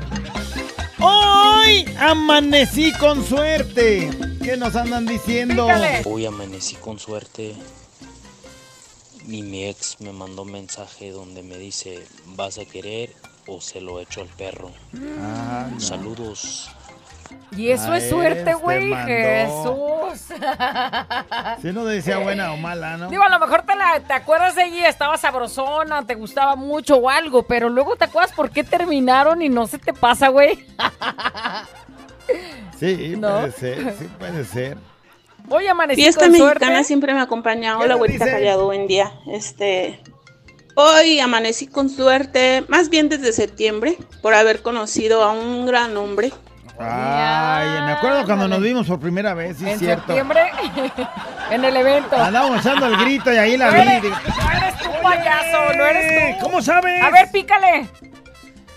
[1.00, 4.10] Hoy amanecí con suerte.
[4.44, 5.68] ¿Qué nos andan diciendo?
[6.06, 7.54] Hoy amanecí con suerte
[9.28, 12.04] y mi ex me mandó un mensaje donde me dice,
[12.36, 13.14] ¿vas a querer
[13.50, 14.72] o se lo echo al perro?
[15.22, 16.70] Ah, Saludos.
[17.56, 18.94] Y eso es suerte, güey.
[19.06, 20.36] Jesús.
[21.62, 23.10] Si no decía buena o mala, ¿no?
[23.10, 26.98] Digo, a lo mejor te, la, te acuerdas de ella, estaba sabrosona, te gustaba mucho
[26.98, 30.66] o algo, pero luego te acuerdas por qué terminaron y no se te pasa, güey.
[32.80, 33.40] Sí, ¿No?
[33.40, 34.78] puede ser, sí puede ser.
[35.50, 36.84] Hoy amanecí Fiesta con mexicana suerte.
[36.86, 37.76] siempre me acompaña.
[37.78, 39.12] ¿Qué Hola, güerita callado, buen día.
[39.28, 40.00] Este,
[40.80, 46.32] hoy amanecí con suerte, más bien desde septiembre, por haber conocido a un gran hombre.
[46.82, 50.06] Ay, me acuerdo cuando nos vimos por primera vez, sí, es En cierto.
[50.08, 50.50] septiembre,
[51.52, 52.16] en el evento.
[52.16, 54.10] Andábamos echando el grito y ahí la No eres, vi.
[54.10, 54.16] no
[54.52, 56.46] eres tú, payaso, no eres tú.
[56.46, 57.04] ¿Cómo sabes?
[57.04, 57.88] A ver, pícale.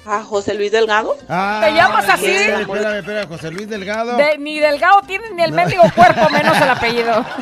[0.04, 1.14] A José Luis Delgado.
[1.20, 2.26] ¿Te llamas así?
[2.26, 4.16] Espérame, espérame, espérame, José Luis Delgado.
[4.16, 7.24] De- ni delgado tiene ni el mendigo cuerpo, menos el apellido.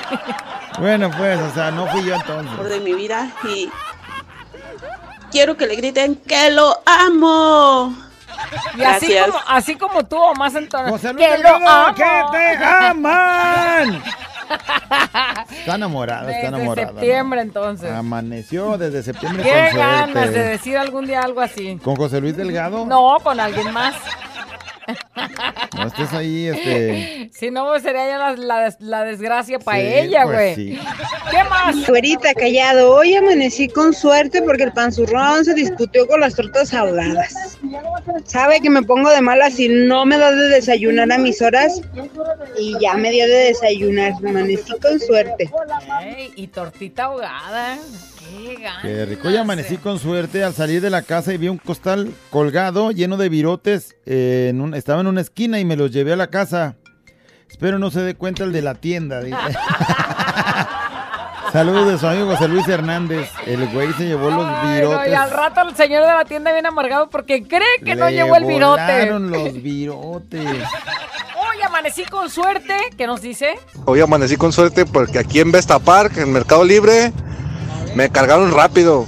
[0.79, 2.69] Bueno, pues, o sea, no fui yo entonces.
[2.71, 3.69] de mi vida y
[5.31, 7.95] quiero que le griten que lo amo.
[8.77, 9.27] Y así Gracias.
[9.27, 10.91] como, así como tú, o más entonces.
[10.91, 11.95] José Luis ¡Que lo Delgado, amo!
[11.95, 12.03] que
[12.33, 14.03] te aman.
[15.51, 16.89] Está enamorada, está Desde enamorada.
[16.93, 17.93] septiembre, entonces.
[17.93, 19.79] Amaneció desde septiembre Qué con suerte.
[19.79, 21.79] ganas de decir algún día algo así.
[21.85, 22.85] ¿Con José Luis Delgado?
[22.87, 23.95] No, con alguien más.
[25.77, 27.31] No estés ahí, este.
[27.33, 30.55] Si no, sería ya la, la- la desgracia para Sí, ella, pues güey.
[30.55, 30.79] sí.
[31.31, 31.87] ¿Qué más?
[31.87, 32.95] Güerita, callado.
[32.95, 37.59] Hoy amanecí con suerte porque el panzurrón se disputó con las tortas ahogadas.
[38.25, 41.81] Sabe que me pongo de mala si no me da de desayunar a mis horas
[42.59, 44.13] y ya me dio de desayunar.
[44.27, 45.51] Amanecí con suerte.
[46.37, 47.79] Y tortita ahogada.
[48.21, 48.83] Qué ganas.
[48.83, 49.29] Qué rico.
[49.29, 53.17] Hoy amanecí con suerte al salir de la casa y vi un costal colgado lleno
[53.17, 53.97] de virotes.
[54.07, 56.77] eh, en un- estaba en una esquina y me los llevé a la casa.
[57.51, 59.21] Espero no se dé cuenta el de la tienda.
[59.23, 59.39] dice.
[61.53, 63.29] Saludos de su amigo José Luis Hernández.
[63.45, 65.11] El güey se llevó los Ay, no, virotes.
[65.11, 68.13] y al rato el señor de la tienda viene amargado porque cree que no Le
[68.13, 69.07] llegó el virote.
[69.11, 70.47] los virotes.
[70.47, 72.77] Hoy amanecí con suerte.
[72.97, 73.59] ¿Qué nos dice?
[73.85, 77.13] Hoy amanecí con suerte porque aquí en Vesta Park, en Mercado Libre,
[77.95, 79.07] me cargaron rápido.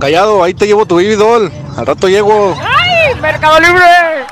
[0.00, 1.50] Callado, ahí te llevo tu baby doll.
[1.76, 2.54] Al rato llego.
[2.60, 3.20] ¡Ay!
[3.20, 3.82] ¡Mercado Libre!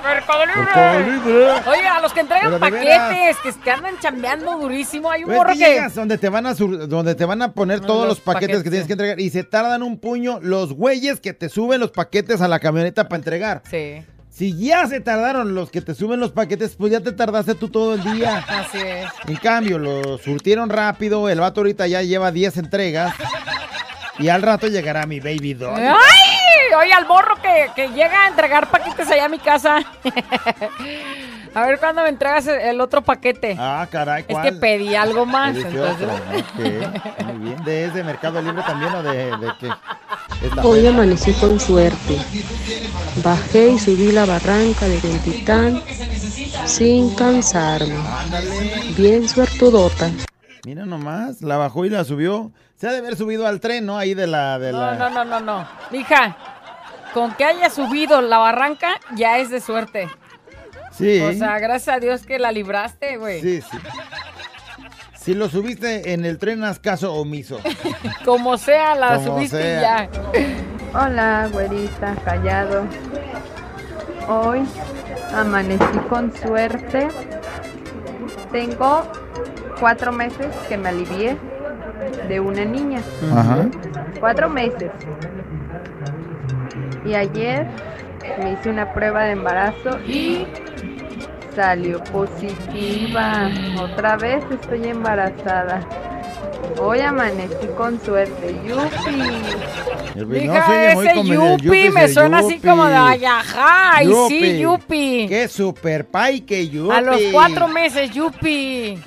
[0.05, 1.47] ¡Mercado Libre!
[1.69, 5.89] Oye, a los que entregan paquetes, que, que andan chambeando durísimo, hay un morro que.
[5.95, 8.63] donde te van a sur- donde te van a poner todos los los, paquetes, paquetes,
[8.63, 11.91] que tienes que entregar y se tardan un puño los güeyes que te suben los
[11.91, 13.63] paquetes a la camioneta para entregar.
[13.69, 14.05] Sí.
[14.37, 17.71] Si ya se tardaron los que te suben los paquetes, pues ya te tardaste tú
[17.71, 18.45] todo el día.
[18.49, 19.11] Así es.
[19.27, 23.15] En cambio, lo surtieron rápido, el vato ahorita ya lleva 10 entregas
[24.19, 25.81] y al rato llegará mi baby doll.
[25.81, 26.75] ¡Ay!
[26.79, 29.79] Oye, al morro que, que llega a entregar paquetes allá a mi casa.
[31.57, 33.57] A ver cuándo me entregas el otro paquete.
[33.59, 34.45] Ah, caray, Es ¿cuál?
[34.45, 35.57] que pedí algo más.
[35.57, 35.91] Entonces...
[35.91, 37.65] otro, ok, muy bien.
[37.65, 39.71] ¿De ese Mercado Libre también o de, de qué?
[40.63, 42.19] Hoy amanecí con suerte.
[43.25, 45.83] Bajé y subí la barranca de Titán
[46.67, 47.97] sin cansarme.
[48.97, 50.11] Bien suertudota.
[50.67, 52.51] Mira nomás, la bajó y la subió.
[52.77, 53.97] Se ha de haber subido al tren, ¿no?
[53.97, 54.59] Ahí de la...
[54.59, 54.95] De No, la...
[54.97, 55.67] no, no, no, no.
[55.93, 56.37] Hija,
[57.15, 60.11] con que haya subido la barranca ya es de suerte.
[60.97, 61.21] Sí.
[61.21, 63.41] O sea, gracias a Dios que la libraste, güey.
[63.41, 63.79] Sí, sí.
[65.15, 67.59] Si lo subiste en el tren, haz caso omiso.
[68.25, 70.09] Como sea, la Como subiste sea.
[70.09, 70.11] ya.
[70.95, 72.85] Hola, güerita, callado.
[74.29, 74.61] Hoy
[75.35, 77.09] amanecí con suerte.
[78.53, 79.03] Tengo
[79.81, 81.37] cuatro meses que me alivié
[82.29, 83.01] de una niña.
[83.35, 83.67] Ajá.
[84.21, 84.91] Cuatro meses.
[87.05, 87.67] Y ayer
[88.39, 90.47] me hice una prueba de embarazo y
[91.57, 93.51] salió positiva.
[93.81, 95.81] Otra vez estoy embarazada.
[96.79, 98.55] Hoy amanecí con suerte.
[98.67, 99.17] ¡Yupi!
[100.15, 105.27] No, Mija, ese yupi yupi, me suena así como de ay, ajá, ay, sí, yupi.
[105.29, 106.95] Qué super pay que yupi.
[106.95, 109.03] A los cuatro meses, yupi.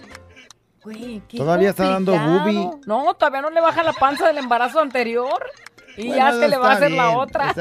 [0.83, 2.69] Güey, qué Todavía está dando bubi.
[2.87, 5.43] No, todavía no le baja la panza del embarazo anterior.
[5.97, 7.53] Y Bueno, ya se le va a hacer la otra.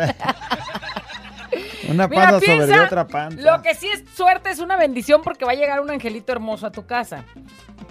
[1.88, 3.40] Una Mira, panza sobre piensa, otra panza.
[3.40, 6.66] Lo que sí es suerte es una bendición porque va a llegar un angelito hermoso
[6.66, 7.24] a tu casa.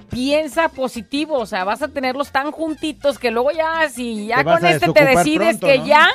[0.09, 4.43] Piensa positivo, o sea, vas a tenerlos tan juntitos que luego ya, si ya Te
[4.45, 5.85] con este te decides pronto, que ¿no?
[5.85, 6.07] ya,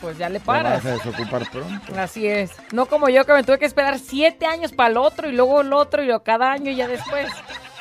[0.00, 0.84] pues ya le Te paras.
[0.84, 1.98] vas a desocupar pronto.
[1.98, 2.52] Así es.
[2.72, 5.60] No como yo que me tuve que esperar siete años para el otro y luego
[5.62, 7.28] el otro y luego cada año ya después.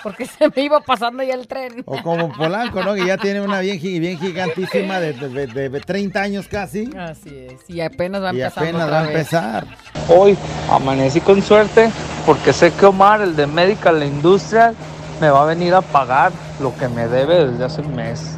[0.03, 1.81] Porque se me iba pasando ya el tren.
[1.85, 2.93] O como Polanco, ¿no?
[2.93, 6.89] Que ya tiene una bien, gi- bien gigantísima de, de- de- de 30 años casi.
[6.97, 7.61] Así es.
[7.69, 9.15] Y apenas va Y empezando apenas otra va a vez.
[9.15, 9.67] empezar.
[10.09, 10.37] Hoy
[10.69, 11.89] amanecí con suerte
[12.25, 14.75] porque sé que Omar, el de Medical Industrial,
[15.21, 18.37] me va a venir a pagar lo que me debe desde hace un mes.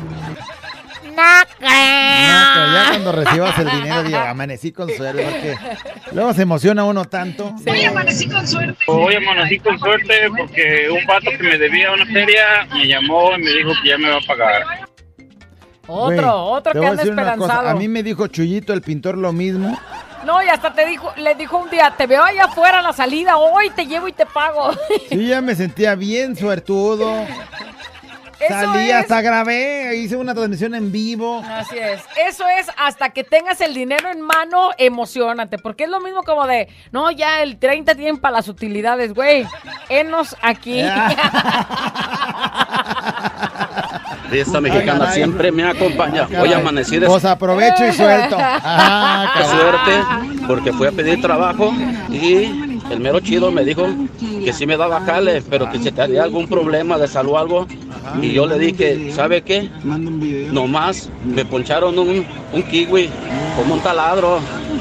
[1.15, 5.23] No No, pero ya cuando recibas el dinero, digo, amanecí con suerte.
[5.23, 5.57] Porque
[6.11, 7.55] luego se emociona uno tanto.
[7.67, 8.83] Hoy amanecí con suerte.
[8.87, 13.41] Hoy amanecí con suerte porque un vato que me debía una feria me llamó y
[13.41, 14.63] me dijo que ya me va a pagar.
[15.87, 17.69] Otro, otro que anda esperanzado.
[17.69, 19.77] A mí me dijo Chuyito, el pintor, lo mismo.
[20.25, 22.93] No, y hasta te dijo, le dijo un día, te veo allá afuera a la
[22.93, 24.71] salida, hoy te llevo y te pago.
[25.11, 27.25] Yo ya me sentía bien suertudo.
[28.39, 31.41] Eso Salí, es- hasta grabé, hice una transmisión en vivo.
[31.47, 32.01] Así es.
[32.27, 35.57] Eso es hasta que tengas el dinero en mano, emocionate.
[35.57, 39.45] Porque es lo mismo como de, no, ya el 30 tienen para las utilidades, güey.
[39.89, 40.81] Enos aquí.
[44.29, 46.23] Fiesta mexicana siempre me acompaña.
[46.23, 46.53] Hoy Caray.
[46.53, 48.37] amanecí de Pues aprovecho y suelto.
[48.67, 51.73] Ah, suerte porque fui a pedir trabajo
[52.09, 53.87] y el mero chido me dijo
[54.43, 57.67] que sí me daba jale, pero que si tenía algún problema de salud o algo.
[58.21, 59.69] Y yo le dije, ¿sabe qué?
[60.51, 63.09] Nomás me poncharon un, un kiwi
[63.57, 64.39] como un taladro.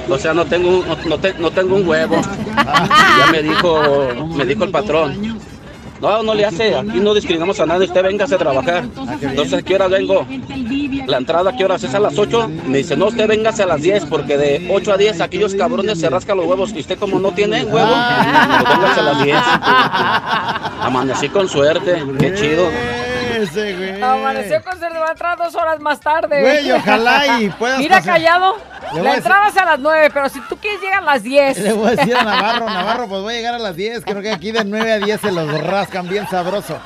[0.09, 2.16] O sea, no tengo, un- no, te- no tengo un huevo.
[3.18, 5.39] Ya me dijo, me dijo el patrón.
[6.01, 8.85] No, no le hace, aquí no discriminamos a nadie, usted véngase a trabajar.
[9.22, 10.26] Entonces, ¿a qué hora vengo?
[11.07, 12.51] La entrada, ¿a qué hora es a las 8?
[12.66, 15.99] Me dice, no, usted véngase a las 10, porque de 8 a 10 aquellos cabrones
[16.01, 16.72] se rascan los huevos.
[16.74, 17.89] Y usted como no tiene huevo,
[18.68, 19.37] véngase a las 10.
[20.82, 22.64] Amanecí con suerte, qué chido.
[23.45, 24.03] Ese, güey.
[24.03, 26.40] Amaneció con ser va a entrar dos horas más tarde.
[26.40, 28.57] Güey, ojalá y puedas Mira, pasar- callado.
[28.95, 31.59] Le La entrada es a las nueve, pero si tú quieres llegar a las 10.
[31.59, 34.05] Le voy a decir a Navarro, Navarro, pues voy a llegar a las 10.
[34.05, 36.78] Creo que aquí de 9 a 10 se los rascan bien sabroso.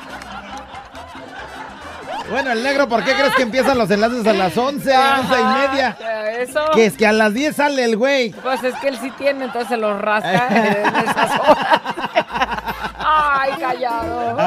[2.31, 5.43] Bueno, el negro, ¿por qué crees que empiezan los enlaces a las 11, 11 y
[5.45, 5.97] media?
[5.99, 6.61] Ajá, Eso.
[6.75, 8.29] Que es que a las 10 sale el güey.
[8.33, 11.81] Pues es que él sí tiene, entonces se los rasca en esas horas.
[12.99, 14.37] Ay, callado.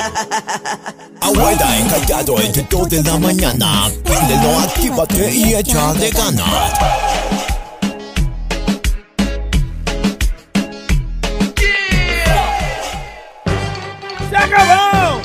[1.20, 3.90] Abuela encallado entre 2 de la mañana.
[4.04, 6.72] Préndelo, actívate y échale ganas.
[14.30, 15.20] ¡Se acabó!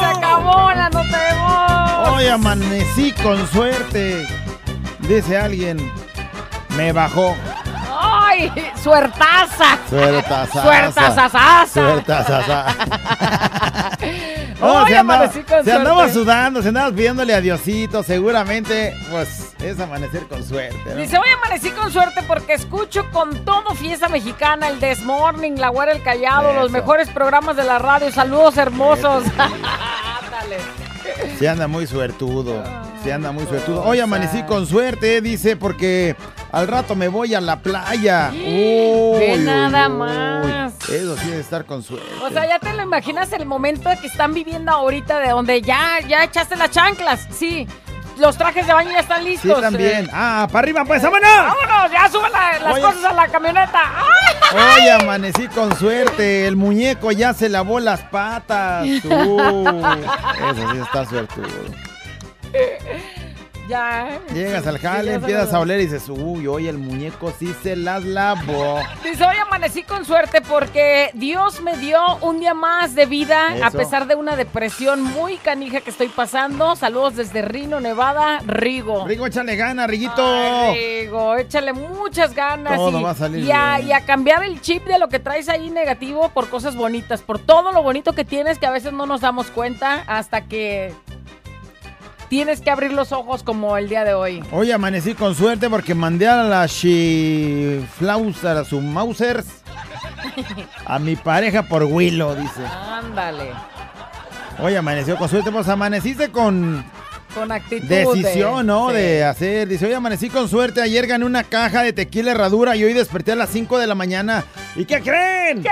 [0.00, 2.08] ¡Se acabó la no tenemos!
[2.10, 4.26] Hoy amanecí con suerte.
[5.08, 5.92] Dice alguien,
[6.76, 7.34] me bajó.
[8.34, 8.52] ¡Ay!
[8.82, 9.78] ¡Suertaza!
[9.88, 10.62] Suertazaza.
[10.62, 11.66] Suertazazaza.
[11.72, 12.66] Suertazaza.
[14.60, 18.02] Hoy se andaba, amanecí con se andaba sudando, se andaba pidiéndole a Diosito.
[18.02, 20.78] Seguramente, pues, es amanecer con suerte.
[20.86, 20.96] ¿no?
[20.96, 25.68] Dice, hoy amanecí con suerte porque escucho con todo fiesta mexicana, el This Morning, La
[25.68, 28.10] Güera, El Callado, los mejores programas de la radio.
[28.10, 29.24] Saludos hermosos.
[29.38, 30.56] Ándale.
[31.38, 32.62] Se anda muy suertudo.
[33.02, 33.82] Se anda muy suertudo.
[33.82, 36.16] Hoy amanecí con suerte, dice, porque
[36.54, 38.30] al rato me voy a la playa.
[38.32, 39.94] Uy, Ve nada uy.
[39.96, 40.72] más.
[40.88, 42.06] Eso sí es estar con suerte.
[42.22, 45.98] O sea, ya te lo imaginas el momento que están viviendo ahorita de donde ya,
[46.06, 47.26] ya echaste las chanclas.
[47.36, 47.66] Sí,
[48.18, 49.60] los trajes de baño ya están Sí, listos.
[49.60, 50.04] también.
[50.04, 50.10] eh.
[50.12, 51.28] Ah, para arriba, pues, vámonos.
[51.28, 51.90] ¡Vámonos!
[51.92, 52.82] ¡Ya suban la- las Oye.
[52.82, 53.80] cosas a la camioneta!
[53.96, 54.82] ¡Ay!
[54.82, 56.46] Hoy amanecí con suerte.
[56.46, 58.84] El muñeco ya se lavó las patas.
[58.86, 58.88] Uh,
[60.50, 61.48] eso sí está suertudo.
[63.68, 64.20] Ya.
[64.32, 67.54] Llegas al Sí, jale, se empiezas a oler y dices, uy, hoy el muñeco sí
[67.62, 68.80] se las lavó.
[69.02, 73.70] Dice, hoy amanecí con suerte porque Dios me dio un día más de vida a
[73.70, 76.76] pesar de una depresión muy canija que estoy pasando.
[76.76, 79.06] Saludos desde Rino, Nevada, Rigo.
[79.06, 80.22] Rigo, échale gana, Riguito.
[80.24, 82.76] Ay, Rigo, échale muchas ganas.
[82.76, 83.88] Todo y, va a salir y a, bien.
[83.88, 87.38] y a cambiar el chip de lo que traes ahí negativo por cosas bonitas, por
[87.38, 90.92] todo lo bonito que tienes que a veces no nos damos cuenta hasta que
[92.34, 94.42] tienes que abrir los ojos como el día de hoy.
[94.50, 99.46] Hoy amanecí con suerte porque mandé a la Shiflauser, a su Mausers,
[100.84, 102.66] a mi pareja por Willow, dice.
[102.66, 103.52] Ándale,
[104.58, 106.84] Hoy amaneció con suerte, pues amaneciste con
[107.34, 107.86] con actitud.
[107.88, 108.88] de- decisión, ¿no?
[108.90, 108.96] sí.
[108.96, 109.68] De hacer.
[109.68, 113.32] Dice, hoy amanecí con suerte, ayer gané una caja de tequila herradura y hoy desperté
[113.32, 114.44] a las 5 de la mañana.
[114.76, 115.64] ¿Y qué creen?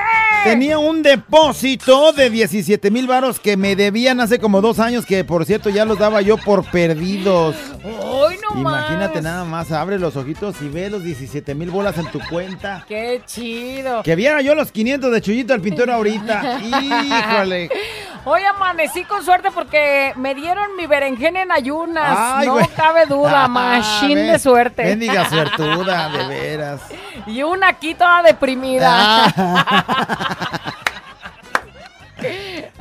[0.45, 5.25] Tenía un depósito de 17 mil varos que me debían hace como dos años, que
[5.25, 7.57] por cierto ya los daba yo por perdidos.
[8.01, 9.23] ¡Hoy no Imagínate más!
[9.25, 12.85] nada más, abre los ojitos y ve los 17 mil bolas en tu cuenta.
[12.87, 14.03] ¡Qué chido!
[14.03, 16.61] Que viera yo los 500 de Chuyito el pintor ahorita.
[16.63, 17.71] Híjole.
[18.25, 22.17] Hoy amanecí con suerte porque me dieron mi berenjena en ayunas.
[22.17, 22.69] Ay, no güey.
[22.69, 24.85] cabe duda, machine Ven- de suerte.
[24.85, 26.81] Bendiga suertuda, de veras.
[27.27, 29.27] Y una aquí toda deprimida.
[29.37, 30.72] Ah.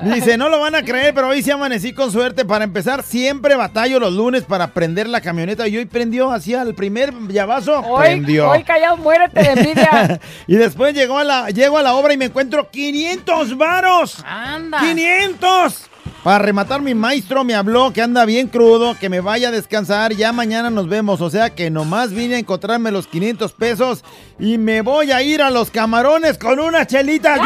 [0.04, 2.46] Dice, no lo van a creer, pero hoy sí amanecí con suerte.
[2.46, 5.68] Para empezar, siempre batallo los lunes para prender la camioneta.
[5.68, 7.80] Y hoy prendió hacia el primer llavazo.
[7.82, 8.50] Hoy, prendió.
[8.50, 10.20] hoy callado, muérete de envidia.
[10.48, 14.24] y después llegó a la, llego a la obra y me encuentro 500 varos.
[14.26, 14.80] Anda.
[14.80, 15.90] 500.
[16.24, 20.14] Para rematar, mi maestro me habló que anda bien crudo, que me vaya a descansar,
[20.14, 21.20] ya mañana nos vemos.
[21.20, 24.04] O sea que nomás vine a encontrarme los 500 pesos
[24.40, 27.38] y me voy a ir a los camarones con una chelita.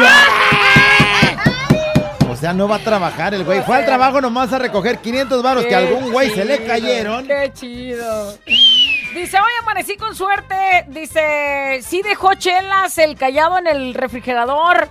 [2.36, 3.62] O sea, no va a trabajar el güey.
[3.62, 7.26] Fue al trabajo nomás a recoger 500 varos que a algún güey se le cayeron.
[7.26, 8.36] Qué chido.
[8.44, 10.84] Dice, hoy amanecí con suerte.
[10.88, 14.90] Dice, sí dejó chelas el callado en el refrigerador.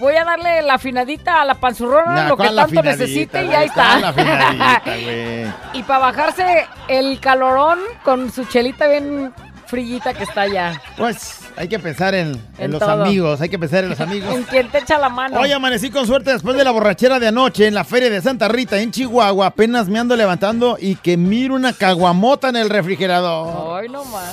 [0.00, 3.44] Voy a darle la afinadita a la panzurrona, Nah, lo que ¿cuál la tanto necesite
[3.44, 4.12] y ahí está.
[5.74, 9.32] Y para bajarse el calorón con su chelita bien
[9.72, 10.82] frillita que está allá.
[10.98, 12.90] Pues hay que pensar en, en En los todo.
[13.04, 14.34] amigos, hay que pensar en los amigos.
[14.34, 15.40] En quien te echa la mano.
[15.40, 18.48] Hoy amanecí con suerte después de la borrachera de anoche en la feria de Santa
[18.48, 19.46] Rita en Chihuahua.
[19.46, 23.82] Apenas me ando levantando y que miro una caguamota en el refrigerador.
[23.82, 24.30] Hoy no más.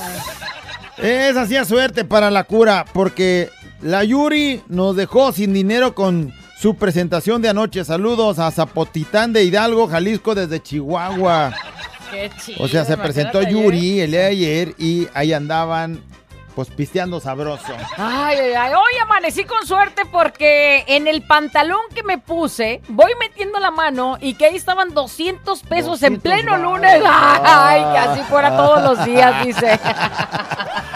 [0.97, 3.49] Es así a suerte para la cura porque
[3.81, 7.85] la Yuri nos dejó sin dinero con su presentación de anoche.
[7.85, 11.53] Saludos a Zapotitán de Hidalgo, Jalisco, desde Chihuahua.
[12.11, 12.63] Qué chido.
[12.63, 16.01] O sea, se presentó Yuri el día de ayer y ahí andaban,
[16.55, 17.73] pues pisteando sabroso.
[17.97, 18.73] Ay, ay, ay.
[18.73, 24.17] Hoy amanecí con suerte porque en el pantalón que me puse, voy metiendo la mano
[24.19, 27.01] y que ahí estaban 200 pesos en 200 pleno lunes.
[27.05, 29.79] Ay, que así fuera todos los días, dice.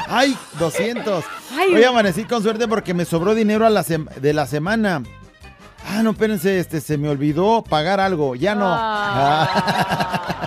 [0.07, 1.23] ¡Ay, 200!
[1.57, 1.73] Ay.
[1.75, 5.01] Hoy amanecí con suerte porque me sobró dinero a la sem- de la semana.
[5.89, 8.35] Ah, no, espérense, este, se me olvidó pagar algo.
[8.35, 8.69] Ya no.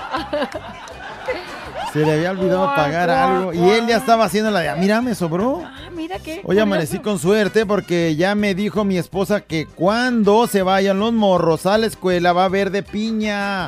[2.01, 3.53] se le había olvidado pagar algo.
[3.53, 5.63] Y él ya estaba haciendo la de, "Ah, mira, me sobró.
[5.65, 6.41] Ah, mira qué.
[6.45, 11.13] Hoy amanecí con suerte porque ya me dijo mi esposa que cuando se vayan los
[11.13, 13.67] morros a la escuela va a haber de piña.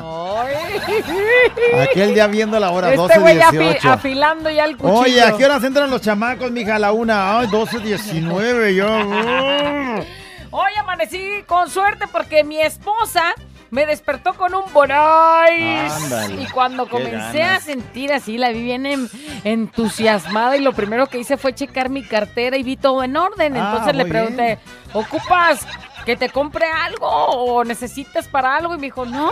[1.81, 3.91] Aquel día viendo la hora, Este 12, güey afi- 18.
[3.91, 4.99] afilando ya el cuchillo.
[4.99, 6.75] Oye, ¿a qué horas entran los chamacos, mija?
[6.75, 7.39] A la una.
[7.39, 8.87] Ay, 12, 19, yo.
[10.51, 13.33] Hoy amanecí con suerte porque mi esposa
[13.71, 14.63] me despertó con un.
[14.73, 19.09] Ándale, Y cuando comencé a sentir así, la vi bien en-
[19.43, 23.55] entusiasmada y lo primero que hice fue checar mi cartera y vi todo en orden.
[23.57, 24.59] Ah, Entonces le pregunté,
[24.93, 25.65] ¿ocupas
[26.05, 28.73] que te compre algo o necesitas para algo?
[28.75, 29.29] Y me dijo, no,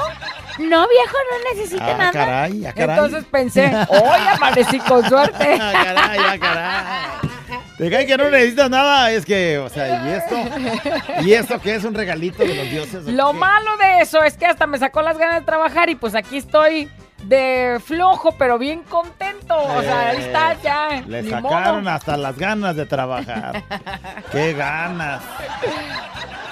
[0.59, 2.11] no viejo, no necesito Ah, nada.
[2.11, 2.95] caray, ah, caray.
[2.95, 5.57] Entonces pensé, hoy amanecí con suerte.
[5.61, 7.36] Ah, caray, caray.
[7.77, 10.35] Te cae que no necesitas nada, es que, o sea, ¿y esto?
[11.21, 13.05] ¿Y esto que es un regalito de los dioses?
[13.05, 16.15] Lo malo de eso es que hasta me sacó las ganas de trabajar y pues
[16.15, 16.89] aquí estoy
[17.23, 19.57] de flojo, pero bien contento.
[19.57, 20.89] O sea, ahí está ya.
[20.97, 21.95] Eh, Le ni sacaron modo.
[21.95, 23.63] hasta las ganas de trabajar.
[24.31, 25.21] ¡Qué ganas!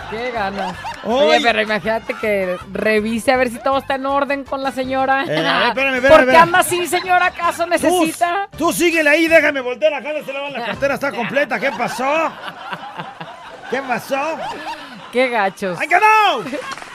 [0.09, 0.75] Qué ganas.
[1.03, 1.39] Oye.
[1.41, 5.23] Pero imagínate que revise a ver si todo está en orden con la señora.
[5.23, 7.27] Eh, espérame, espérame, ¿Por qué anda así, señora?
[7.27, 8.47] ¿Acaso necesita?
[8.51, 11.59] Tú, tú síguele ahí, déjame voltear acá, se le va la cartera, está completa.
[11.59, 12.31] ¿Qué pasó?
[13.71, 14.37] ¿Qué pasó?
[15.11, 15.77] Qué gachos.
[15.79, 16.43] ¡Ay, que no!